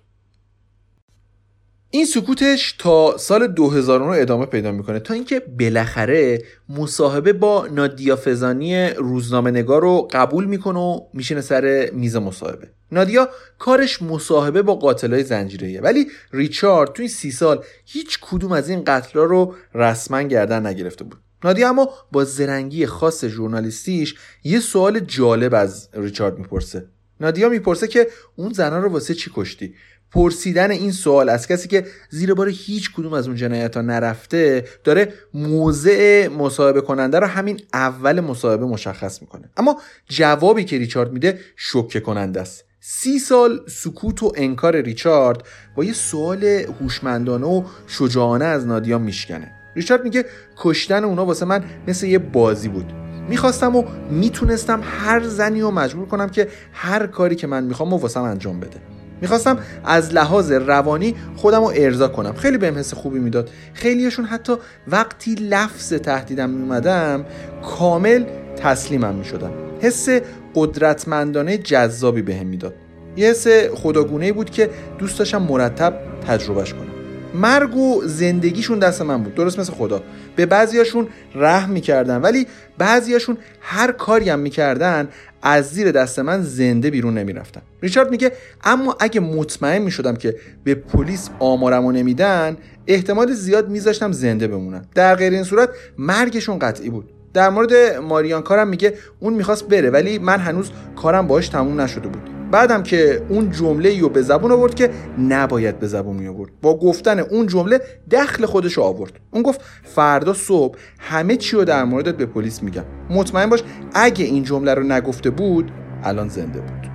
[1.95, 8.89] این سکوتش تا سال 2009 ادامه پیدا می‌کنه تا اینکه بالاخره مصاحبه با نادیا فزانی
[8.89, 12.67] روزنامه نگار رو قبول می‌کنه و میشینه سر میز مصاحبه.
[12.91, 13.29] نادیا
[13.59, 19.23] کارش مصاحبه با قاتلای زنجیریه ولی ریچارد توی سی سال هیچ کدوم از این قتلا
[19.23, 21.17] رو رسما گردن نگرفته بود.
[21.43, 26.85] نادیا اما با زرنگی خاص ژورنالیستیش یه سوال جالب از ریچارد می‌پرسه.
[27.19, 29.75] نادیا می‌پرسه که اون زنها رو واسه چی کشتی؟
[30.13, 34.65] پرسیدن این سوال از کسی که زیر بار هیچ کدوم از اون جنایت ها نرفته
[34.83, 39.49] داره موضع مصاحبه کننده رو همین اول مصاحبه مشخص می‌کنه.
[39.57, 42.65] اما جوابی که ریچارد میده شوکه کننده است.
[42.79, 45.43] سی سال سکوت و انکار ریچارد
[45.75, 49.51] با یه سوال هوشمندانه و شجاعانه از نادیا میشکنه.
[49.75, 50.25] ریچارد میگه
[50.57, 52.93] کشتن اونا واسه من مثل یه بازی بود.
[53.29, 57.97] می‌خواستم و می‌تونستم هر زنی رو مجبور کنم که هر کاری که من می‌خوام و
[57.97, 58.92] واسم انجام بده.
[59.23, 62.33] می‌خواستم از لحاظ روانی خودم رو ارضا کنم.
[62.33, 63.49] خیلی بهم حس خوبی می‌داد.
[63.73, 64.53] خیلیشون حتی
[64.87, 67.25] وقتی لفظ تهدیدم میومدم
[67.63, 68.25] کامل
[68.55, 70.09] تسلیمم می‌شدم حس
[70.55, 72.73] قدرتمندانه جذابی بهم می‌داد.
[73.17, 75.93] یه حس خداگونه بود که دوست داشتم مرتب
[76.27, 76.92] تجربهش کنم.
[77.33, 79.35] مرگ و زندگیشون دست من بود.
[79.35, 80.03] درست مثل خدا.
[80.35, 85.09] به بعضیاشون رحم می‌کردن ولی بعضیاشون هر کاری هم می‌کردن
[85.41, 87.61] از زیر دست من زنده بیرون نمی‌رفتن.
[87.81, 88.31] ریچارد میگه
[88.63, 92.57] اما اگه مطمئن می‌شدم که به پلیس آمارمو نمیدن
[92.87, 94.85] احتمال زیاد میذاشتم زنده بمونن.
[94.95, 97.09] در غیر این صورت مرگشون قطعی بود.
[97.33, 102.07] در مورد ماریان کارم میگه اون می‌خواست بره ولی من هنوز کارم باش تموم نشده
[102.07, 102.42] بود.
[102.53, 104.89] بعدم که اون جمله رو به زبون آورد که
[105.19, 106.51] نباید به زبون می آورد.
[106.61, 107.81] با گفتن اون جمله
[108.11, 109.11] دخل خودش رو آورد.
[109.31, 112.83] اون گفت فردا صبح همه چی رو در موردت به پلیس میگم.
[113.09, 115.71] مطمئن باش اگه این جمله رو نگفته بود
[116.03, 116.92] الان زنده بود.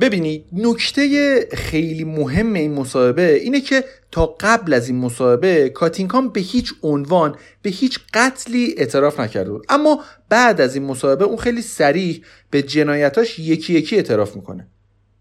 [0.00, 6.40] ببینید نکته خیلی مهم این مصاحبه اینه که تا قبل از این مصاحبه کاتینکام به
[6.40, 9.66] هیچ عنوان به هیچ قتلی اعتراف نکرده بود.
[9.68, 14.68] اما بعد از این مصاحبه اون خیلی سریح به جنایتاش یکی یکی اعتراف می‌کنه.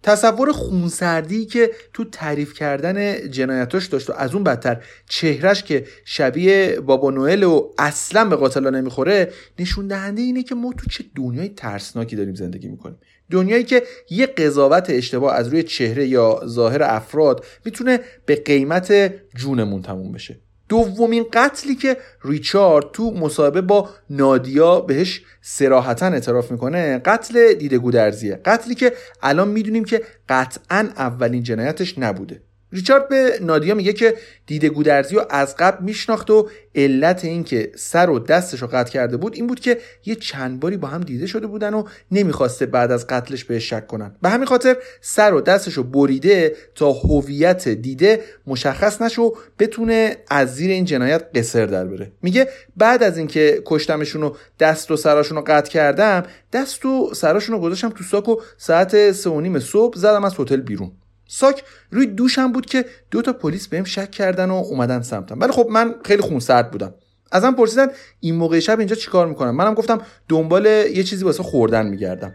[0.03, 6.79] تصور خونسردی که تو تعریف کردن جنایتاش داشت و از اون بدتر چهرش که شبیه
[6.79, 11.49] بابا نوئل و اصلا به قاتلا نمی‌خوره نشون دهنده اینه که ما تو چه دنیای
[11.49, 12.97] ترسناکی داریم زندگی می‌کنیم.
[13.31, 19.81] دنیایی که یه قضاوت اشتباه از روی چهره یا ظاهر افراد می‌تونه به قیمت جونمون
[19.81, 20.39] تموم بشه.
[20.69, 28.41] دومین قتلی که ریچارد تو مصاحبه با نادیا بهش سراحتا اعتراف می‌کنه قتل دیده گودرزیه.
[28.45, 32.41] قتلی که الان می‌دونیم که قطعا اولین جنایتش نبوده.
[32.71, 37.71] ریچارد به نادیا میگه که دیده گودرزی رو از قبل میشناخت و علت این که
[37.75, 41.01] سر و دستش رو قطع کرده بود این بود که یه چند باری با هم
[41.01, 44.15] دیده شده بودن و نمی‌خواسته بعد از قتلش به شک کنن.
[44.21, 50.17] به همین خاطر سر و دستش رو بریده تا هویت دیده مشخص نشه و بتونه
[50.29, 52.11] از زیر این جنایت قصر در بره.
[52.21, 57.55] میگه بعد از اینکه کشتمشون و دست و سراشون رو قطع کردم دست و سراشون
[57.55, 60.91] رو گذاشتم تو ساک و ساعت سه و نیم صبح زدم از هتل بیرون.
[61.27, 65.39] ساک روی دوشم بود که دو تا پلیس بهم شک کردن و اومدن سمتم.
[65.39, 66.93] ولی خب من خیلی خونسرد بودم.
[67.31, 67.87] ازم پرسیدن
[68.19, 72.33] این موقع شب اینجا چیکار می‌کنم؟ منم گفتم دنبال یه چیزی واسه خوردن میگردم.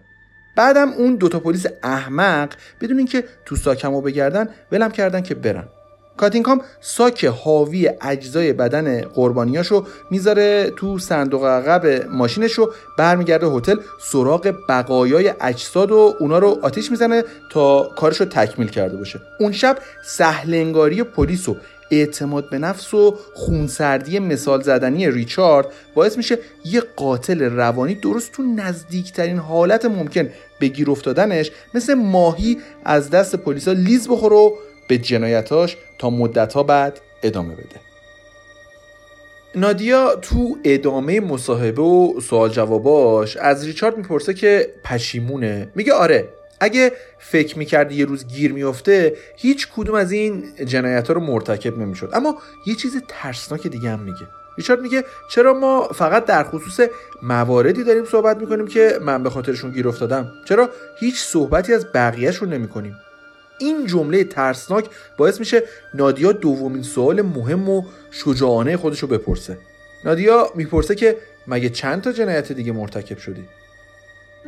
[0.57, 5.69] بعدم اون دوتا پلیس احمق بدون اینکه تو ساکمو بگردن ولم کردن که برن.
[6.21, 15.33] کاتینکام ساک حاوی اجزای بدن قربانیاشو می‌ذاره تو صندوق عقب ماشینشو برمیگرده هتل سراغ بقایای
[15.41, 19.21] اجساد و اونا رو آتیش می‌زنه تا کارشو تکمیل کرده باشه.
[19.41, 21.57] اون شب سهلنگاری پلیس و
[21.91, 28.43] اعتماد به نفس و خونسردی مثال زدنی ریچارد باعث میشه یه قاتل روانی درست تو
[28.43, 30.29] نزدیکترین حالت ممکن
[30.61, 34.51] به گیر افتادنش مثل ماهی از دست پلیسا لیز بخوره و
[34.91, 37.81] به جنایتاش تا مدتها بعد ادامه بده.
[39.55, 45.69] نادیا تو ادامه مصاحبه و سوال جواباش از ریچارد می‌پرسه که پشیمونه.
[45.75, 46.29] میگه آره
[46.61, 51.79] اگه فکر می‌کردی یه روز گیر میفته هیچ کدوم از این جنایت ها رو مرتکب
[51.79, 52.11] نمی‌شد.
[52.13, 54.27] اما یه چیز ترسناک دیگه هم میگه.
[54.59, 56.89] ریچارد میگه چرا ما فقط در خصوص
[57.23, 60.69] مواردی داریم صحبت می‌کنیم که من به خاطرشون گیر افتادم؟ چرا
[61.01, 62.97] هیچ صحبتی از بقیهشون نمی‌کنیم؟
[63.61, 65.63] این جمله ترسناک باعث میشه
[65.95, 69.59] نادیا دومین سوال مهم و شجاعانه خودش رو بپرسه.
[70.05, 73.49] نادیا می‌پرسه که مگه چند تا جنایت دیگه مرتکب شدی؟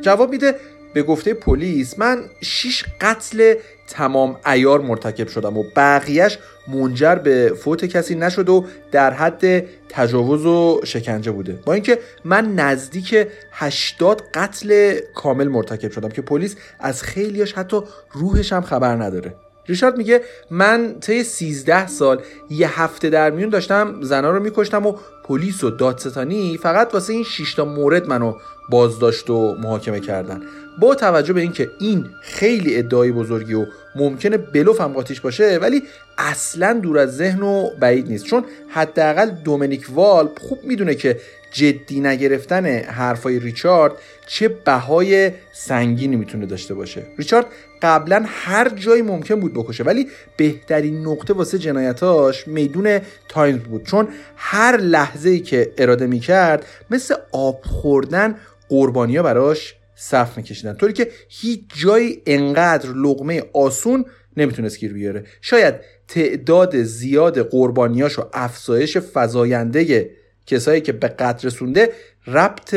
[0.01, 0.55] جواب میده
[0.93, 3.55] به گفته پلیس من شیش قتل
[3.87, 6.37] تمام ایار مرتکب شدم و بقیهش
[6.67, 11.59] منجر به فوت کسی نشد و در حد تجاوز و شکنجه بوده.
[11.65, 17.81] با اینکه من نزدیک 80 قتل کامل مرتکب شدم که پلیس از خیلیاش حتی
[18.11, 19.35] روحش هم خبر نداره.
[19.67, 24.95] ریشارد میگه من طی 13 سال یه هفته در میون داشتم زنا رو میکشتم و
[25.23, 28.33] پلیس و دادستانی فقط واسه این 6 تا مورد منو
[28.69, 30.41] بازداشت و محاکمه کردن.
[30.79, 35.83] با توجه به اینکه این خیلی ادعای بزرگی و ممکنه بلوف هم قاطیش باشه ولی
[36.17, 38.25] اصلا دور از ذهن و بعید نیست.
[38.25, 41.19] چون حداقل دومینیک والپ خوب می‌دونه که
[41.53, 43.93] جدی نگرفتن حرفای ریچارد
[44.27, 47.05] چه بهای سنگینی می‌تونه داشته باشه.
[47.17, 47.45] ریچارد
[47.81, 52.99] قبلا هر جایی ممکن بود بکشه ولی بهترین نقطه واسه جنایتاش میدون
[53.29, 58.35] تایمز بود چون هر لحظه ای که اراده می‌کرد مثل آب خوردن
[58.69, 60.73] قربانیا براش صف میکشیدن.
[60.73, 64.05] طوری که هیچ جایی انقدر لقمه آسون
[64.37, 65.23] نمی‌تونست گیر بیاره.
[65.41, 65.75] شاید
[66.07, 70.09] تعداد زیاد قربانیاش و افزایش فزاینده
[70.45, 71.91] کسایی که به قتل رسونده
[72.27, 72.75] ربط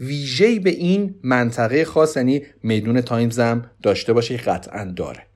[0.00, 5.26] ویژه‌ای به این منطقه خاص یعنی میدون تایمز هم داشته باشه قطعا داره.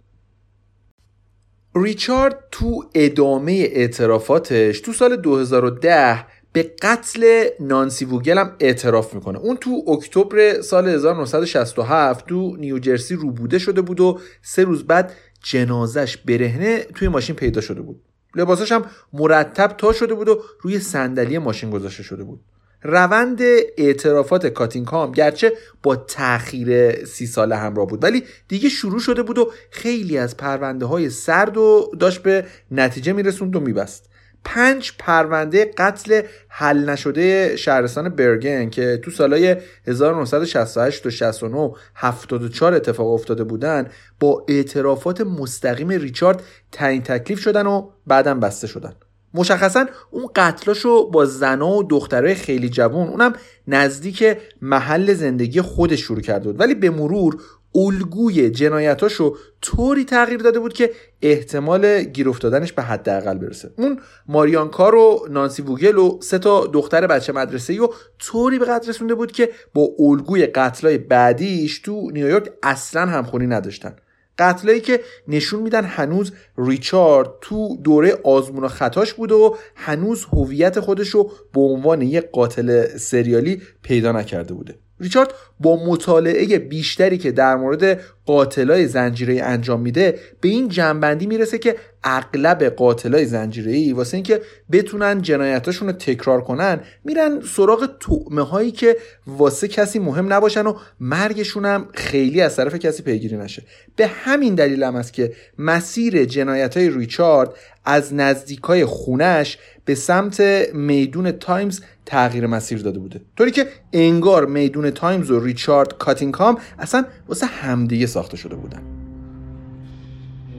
[1.75, 9.39] ریچارد تو ادامه اعترافاتش تو سال 2010 به قتل نانسی ووگل هم اعتراف می‌کنه.
[9.39, 15.13] اون تو اکتبر سال 1967 تو نیوجرسی روبوده شده بود و سه روز بعد
[15.43, 18.03] جنازش برهنه توی ماشین پیدا شده بود.
[18.37, 22.41] لباساش هم مرتب تا شده بود و روی صندلی ماشین گذاشته شده بود.
[22.83, 23.41] روند
[23.77, 29.53] اعترافات کاتینکام گرچه با تاخیر سی ساله همراه بود ولی دیگه شروع شده بود و
[29.71, 34.06] خیلی از پرونده های سرد و داشت به نتیجه میرسوند و میبست.
[34.47, 43.13] پنج پرونده قتل حل نشده شهرستان برگن که تو سالهای 1968 تا 69 74 اتفاق
[43.13, 43.89] افتاده بودن
[44.21, 46.43] با اعترافات مستقیم ریچارد
[46.73, 48.93] تعیین تکلیف شدن و بعدم بسته شدن.
[49.35, 53.33] مشخصا اون قتلاشو با زنا و دخترای خیلی جوان اونم
[53.69, 56.61] نزدیک محل زندگی خودش شروع کرده بود.
[56.61, 57.37] ولی به مرور
[57.77, 60.91] الگوی جنایتاشو طوری تغییر داده بود که
[61.23, 63.71] احتمال گیر افتادنش به حداقل برسه.
[63.79, 68.65] اون ماریان کار و نانسی ووگل و سه تا دختر بچه مدرسه و طوری به
[68.65, 73.97] قدر رسونده بود که با الگوی قتلای بعدیش تو نیویورک اصلا همخونی نداشتن.
[74.39, 80.81] قتلایی که نشون میدن هنوز ریچارد تو دوره آزمون و خطاش بوده و هنوز هویت
[80.81, 84.75] خودش رو به عنوان یک قاتل سریالی پیدا نکرده بوده.
[85.01, 91.59] ریچارد با مطالعه بیشتری که در مورد قاتلای زنجیره انجام میده به این جنبندی می‌رسه
[91.59, 94.41] که اغلب قاتلای زنجیره ای واسه اینکه
[94.73, 100.75] بتونن جنایتاشون رو تکرار کنن میرن سراغ تعمه هایی که واسه کسی مهم نباشن و
[101.01, 103.63] مرگشون هم خیلی از طرف کسی پیگیری نشه.
[103.97, 110.41] به همین دلیل هم است که مسیر جنایت های ریچارد از نزدیکای خونش به سمت
[110.75, 113.21] میدون تایمز تغییر مسیر داده بوده.
[113.37, 118.83] طوری که انگار میدون تایمز و ریچارد کاتینکام اصلا واسه همدیگه ساخته شده بودن.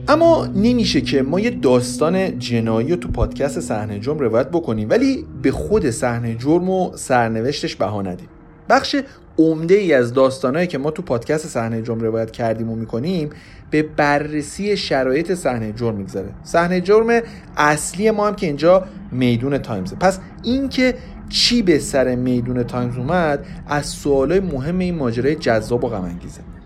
[0.08, 5.26] اما نمیشه که ما یه داستان جنایی رو تو پادکست صحنه جرم روایت بکنیم ولی
[5.42, 8.28] به خود صحنه جرم و سرنوشتش بها ندیم.
[8.68, 8.96] بخش
[9.38, 13.30] عمده ای از داستانهایی که ما تو پادکست صحنه جرم روایت کردیم و می‌کنیم
[13.70, 16.28] به بررسی شرایط صحنه جرم میگذره.
[16.44, 17.20] صحنه جرم
[17.56, 19.96] اصلی ما هم که اینجا میدون تایمزه.
[19.96, 20.94] پس اینکه
[21.28, 26.18] چی به سر میدون تایمز اومد از سوالای مهم این ماجرای جذاب و غم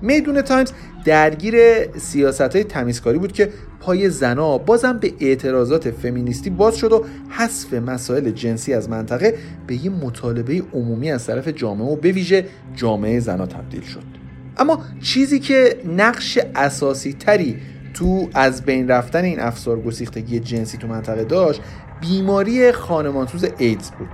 [0.02, 0.72] میدون تایمز
[1.04, 1.56] درگیر
[1.98, 3.48] سیاست های تمیزکاری بود که
[3.80, 9.34] پای زنا بازم به اعتراضات فمینیستی باز شد و حذف مسائل جنسی از منطقه
[9.66, 12.44] به یه مطالبه عمومی از طرف جامعه و به ویژه
[12.76, 14.02] جامعه زنا تبدیل شد.
[14.56, 17.56] اما چیزی که نقش اساسی تری
[17.94, 21.60] تو از بین رفتن این افسار گسیختگی جنسی تو منطقه داشت
[22.00, 24.08] بیماری خانمانسوز ایدز بود.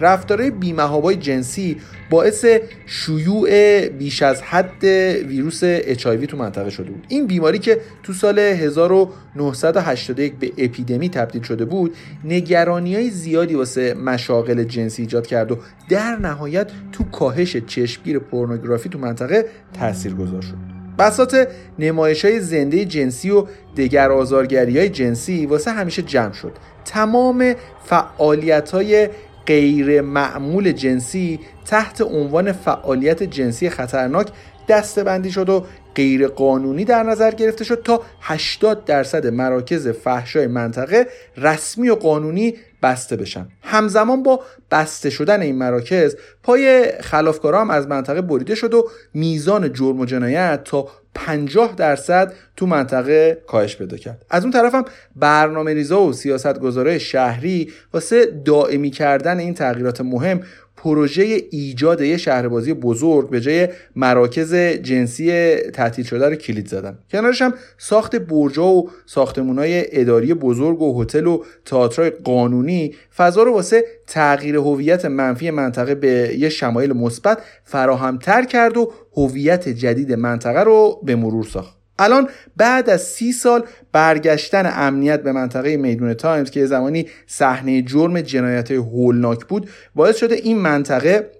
[0.00, 1.76] رفتارهای بیمهابای جنسی
[2.10, 2.44] باعث
[2.86, 7.06] شیوع بیش از حد ویروس اچایوی تو منطقه شده بود.
[7.08, 13.94] این بیماری که تو سال 1981 به اپیدمی تبدیل شده بود نگرانی های زیادی واسه
[13.94, 20.42] مشاغل جنسی ایجاد کرد و در نهایت تو کاهش چشمگیر پورنوگرافی تو منطقه تأثیر گذار
[20.42, 20.78] شد.
[20.98, 23.46] بسات نمایش های زنده جنسی و
[23.76, 26.52] دگر آزارگری های جنسی واسه همیشه جمع شد.
[26.84, 29.08] تمام فعالیت های
[29.48, 34.28] غیر معمول جنسی تحت عنوان فعالیت جنسی خطرناک
[34.68, 35.64] دستبندی شد و
[35.94, 42.54] غیر قانونی در نظر گرفته شد تا 80 درصد مراکز فحشای منطقه رسمی و قانونی
[42.82, 43.48] بسته بشن.
[43.62, 49.72] همزمان با بسته شدن این مراکز پای خلافکارا هم از منطقه بریده شد و میزان
[49.72, 54.24] جرم و جنایت تا 50 درصد تو منطقه کاهش پیدا کرد.
[54.30, 54.84] از اون طرف هم
[55.16, 60.40] برنامه ریزا و سیاست شهری واسه دائمی کردن این تغییرات مهم
[60.82, 66.98] پروژه ایجاد یه شهربازی بزرگ به جای مراکز جنسی تعطیل شده رو کلید زدن.
[67.10, 72.94] کنارش هم ساخت برجا و ساختمونای اداری بزرگ و هتل و تئاترای قانونی.
[73.16, 79.68] فضا رو واسه تغییر هویت منفی منطقه به یه شمایل مثبت فراهمتر کرد و هویت
[79.68, 81.77] جدید منطقه رو به مرور ساخت.
[81.98, 88.20] الان بعد از سی سال برگشتن امنیت به منطقه میدون تایمز که زمانی صحنه جرم
[88.20, 91.30] جنایت هولناک بود باعث شده این منطقه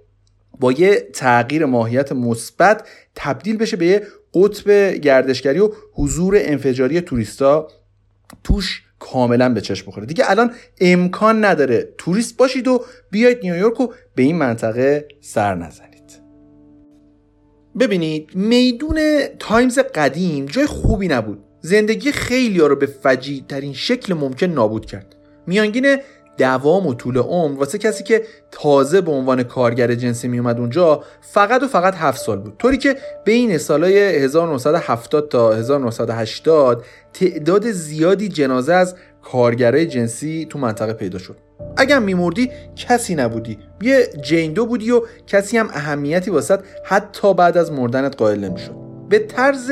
[0.61, 7.68] با یه تغییر ماهیت مثبت تبدیل بشه به یه قطب گردشگری و حضور انفجاری توریستا
[8.44, 10.06] توش کاملا به چشم بخوره.
[10.06, 15.88] دیگه الان امکان نداره توریست باشید و بیاید نیویورک و به این منطقه سر نزنید.
[17.81, 18.99] ببینید میدون
[19.39, 21.39] تایمز قدیم جای خوبی نبود.
[21.61, 25.16] زندگی خیلیا رو به فجیع ترین شکل ممکن نابود کرد.
[25.47, 25.97] میانگین
[26.39, 31.62] دوام و طول عمر واسه کسی که تازه به عنوان کارگر جنسی میومد اونجا فقط
[31.62, 32.57] و فقط هفت سال بود.
[32.59, 40.93] طوری که بین سالهای 1970 تا 1980 تعداد زیادی جنازه از کارگرای جنسی تو منطقه
[40.93, 41.47] پیدا شد.
[41.76, 43.59] اگر میمردی کسی نبودی.
[43.82, 48.74] یه Jane Doe بودی و کسی هم اهمیتی واست حتی بعد از مردنت قائل نمی‌شد.
[49.09, 49.70] به طرز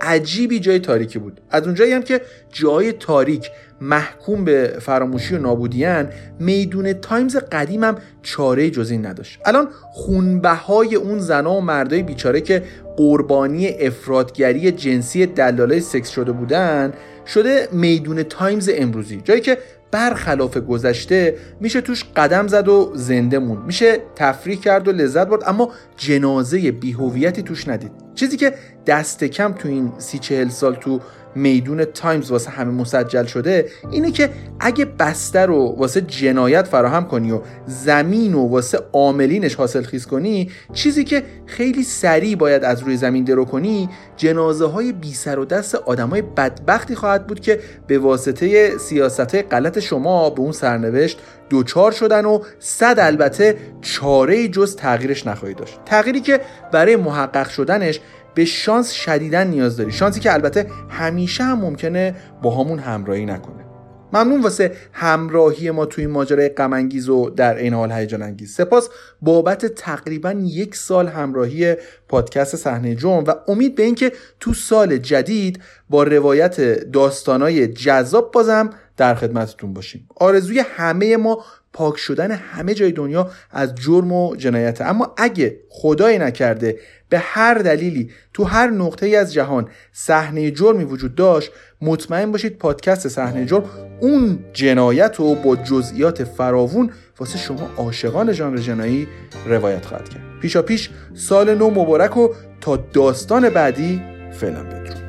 [0.00, 1.40] عجیبی جای تاریکی بود.
[1.50, 2.20] از اونجایی هم که
[2.52, 6.08] جای تاریک محکوم به فراموشی و نابودی‌ان
[6.38, 9.40] میدون تایمز قدیمم چاره جز این نداشت.
[9.44, 12.62] الان خونبهای اون زنا و مردای بیچاره که
[12.96, 16.92] قربانی افراط‌گری جنسی دلالای سکس شده بودن
[17.26, 19.20] شده میدون تایمز امروزی.
[19.24, 19.58] جایی که
[19.90, 25.42] برخلاف گذشته میشه توش قدم زد و زنده موند میشه تفریح کرد و لذت برد
[25.46, 27.92] اما جنازه بیهویتی توش ندید.
[28.14, 28.54] چیزی که
[28.86, 31.00] دست کم تو این سی چهل سال تو
[31.34, 37.32] میدون تایمز واسه همه مسجل شده اینه که اگه بستر رو واسه جنایت فراهم کنی
[37.32, 42.96] و زمین و واسه عاملینش حاصل خیز کنی چیزی که خیلی سریع باید از روی
[42.96, 47.98] زمین درو کنی جنازه های بی سر و دست آدمای بدبختی خواهد بود که به
[47.98, 51.18] واسطه سیاست غلط شما به اون سرنوشت
[51.50, 55.78] دوچار شدن و صد البته چاره جز تغییرش نخواهی داشت.
[55.86, 56.40] تغییری که
[56.72, 58.00] برای محقق شدنش
[58.34, 59.92] به شانس شدیدن نیاز داری.
[59.92, 63.68] شانسی که البته همیشه هم ممکنه با همون همراهی نکنه.
[64.12, 68.88] ممنون واسه همراهی ما توی ماجرای غم و در عین حال هیجان انگیز سپاس
[69.22, 71.76] بابت تقریبا یک سال همراهی
[72.08, 75.60] پادکست صحنه جرم و امید به اینکه تو سال جدید
[75.90, 76.60] با روایت
[76.90, 80.08] داستانای جذاب بازم در خدمتتون باشیم.
[80.16, 84.80] آرزوی همه ما پاک شدن همه جای دنیا از جرم و جنایت.
[84.80, 86.78] اما اگه خدایی نکرده
[87.08, 91.50] به هر دلیلی تو هر نقطه ای از جهان صحنه جرمی وجود داشت
[91.82, 93.64] مطمئن باشید پادکست صحنه جرم
[94.00, 99.08] اون جنایت رو با جزئیات فراوون واسه شما عاشقان ژانر جنایی
[99.46, 100.22] روایت خواهد کرد.
[100.42, 102.28] پیشا پیش سال نو مبارک و
[102.60, 104.02] تا داستان بعدی
[104.32, 105.07] فعلا بدرود.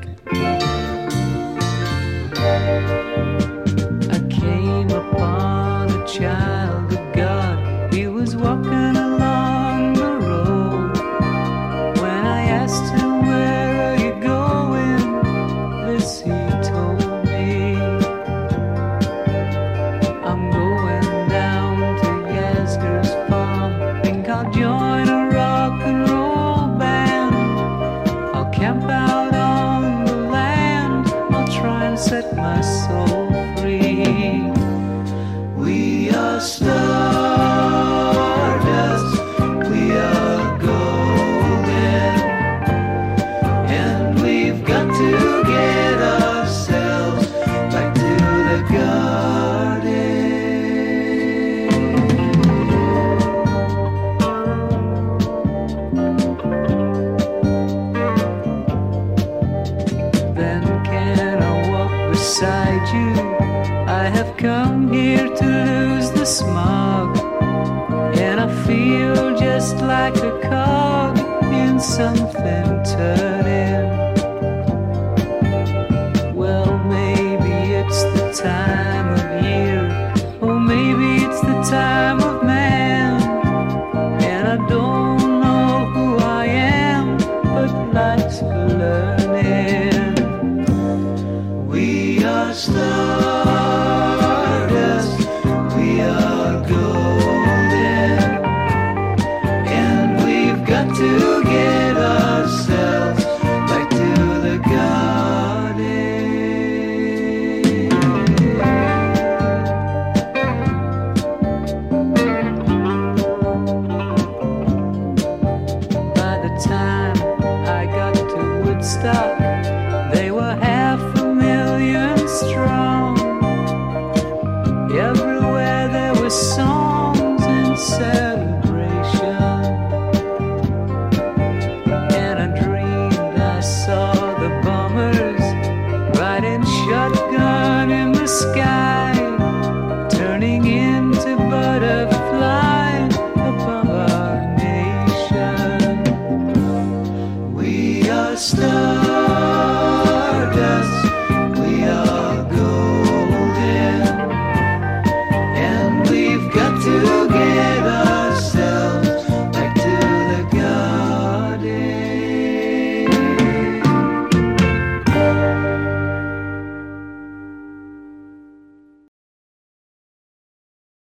[71.99, 73.28] something to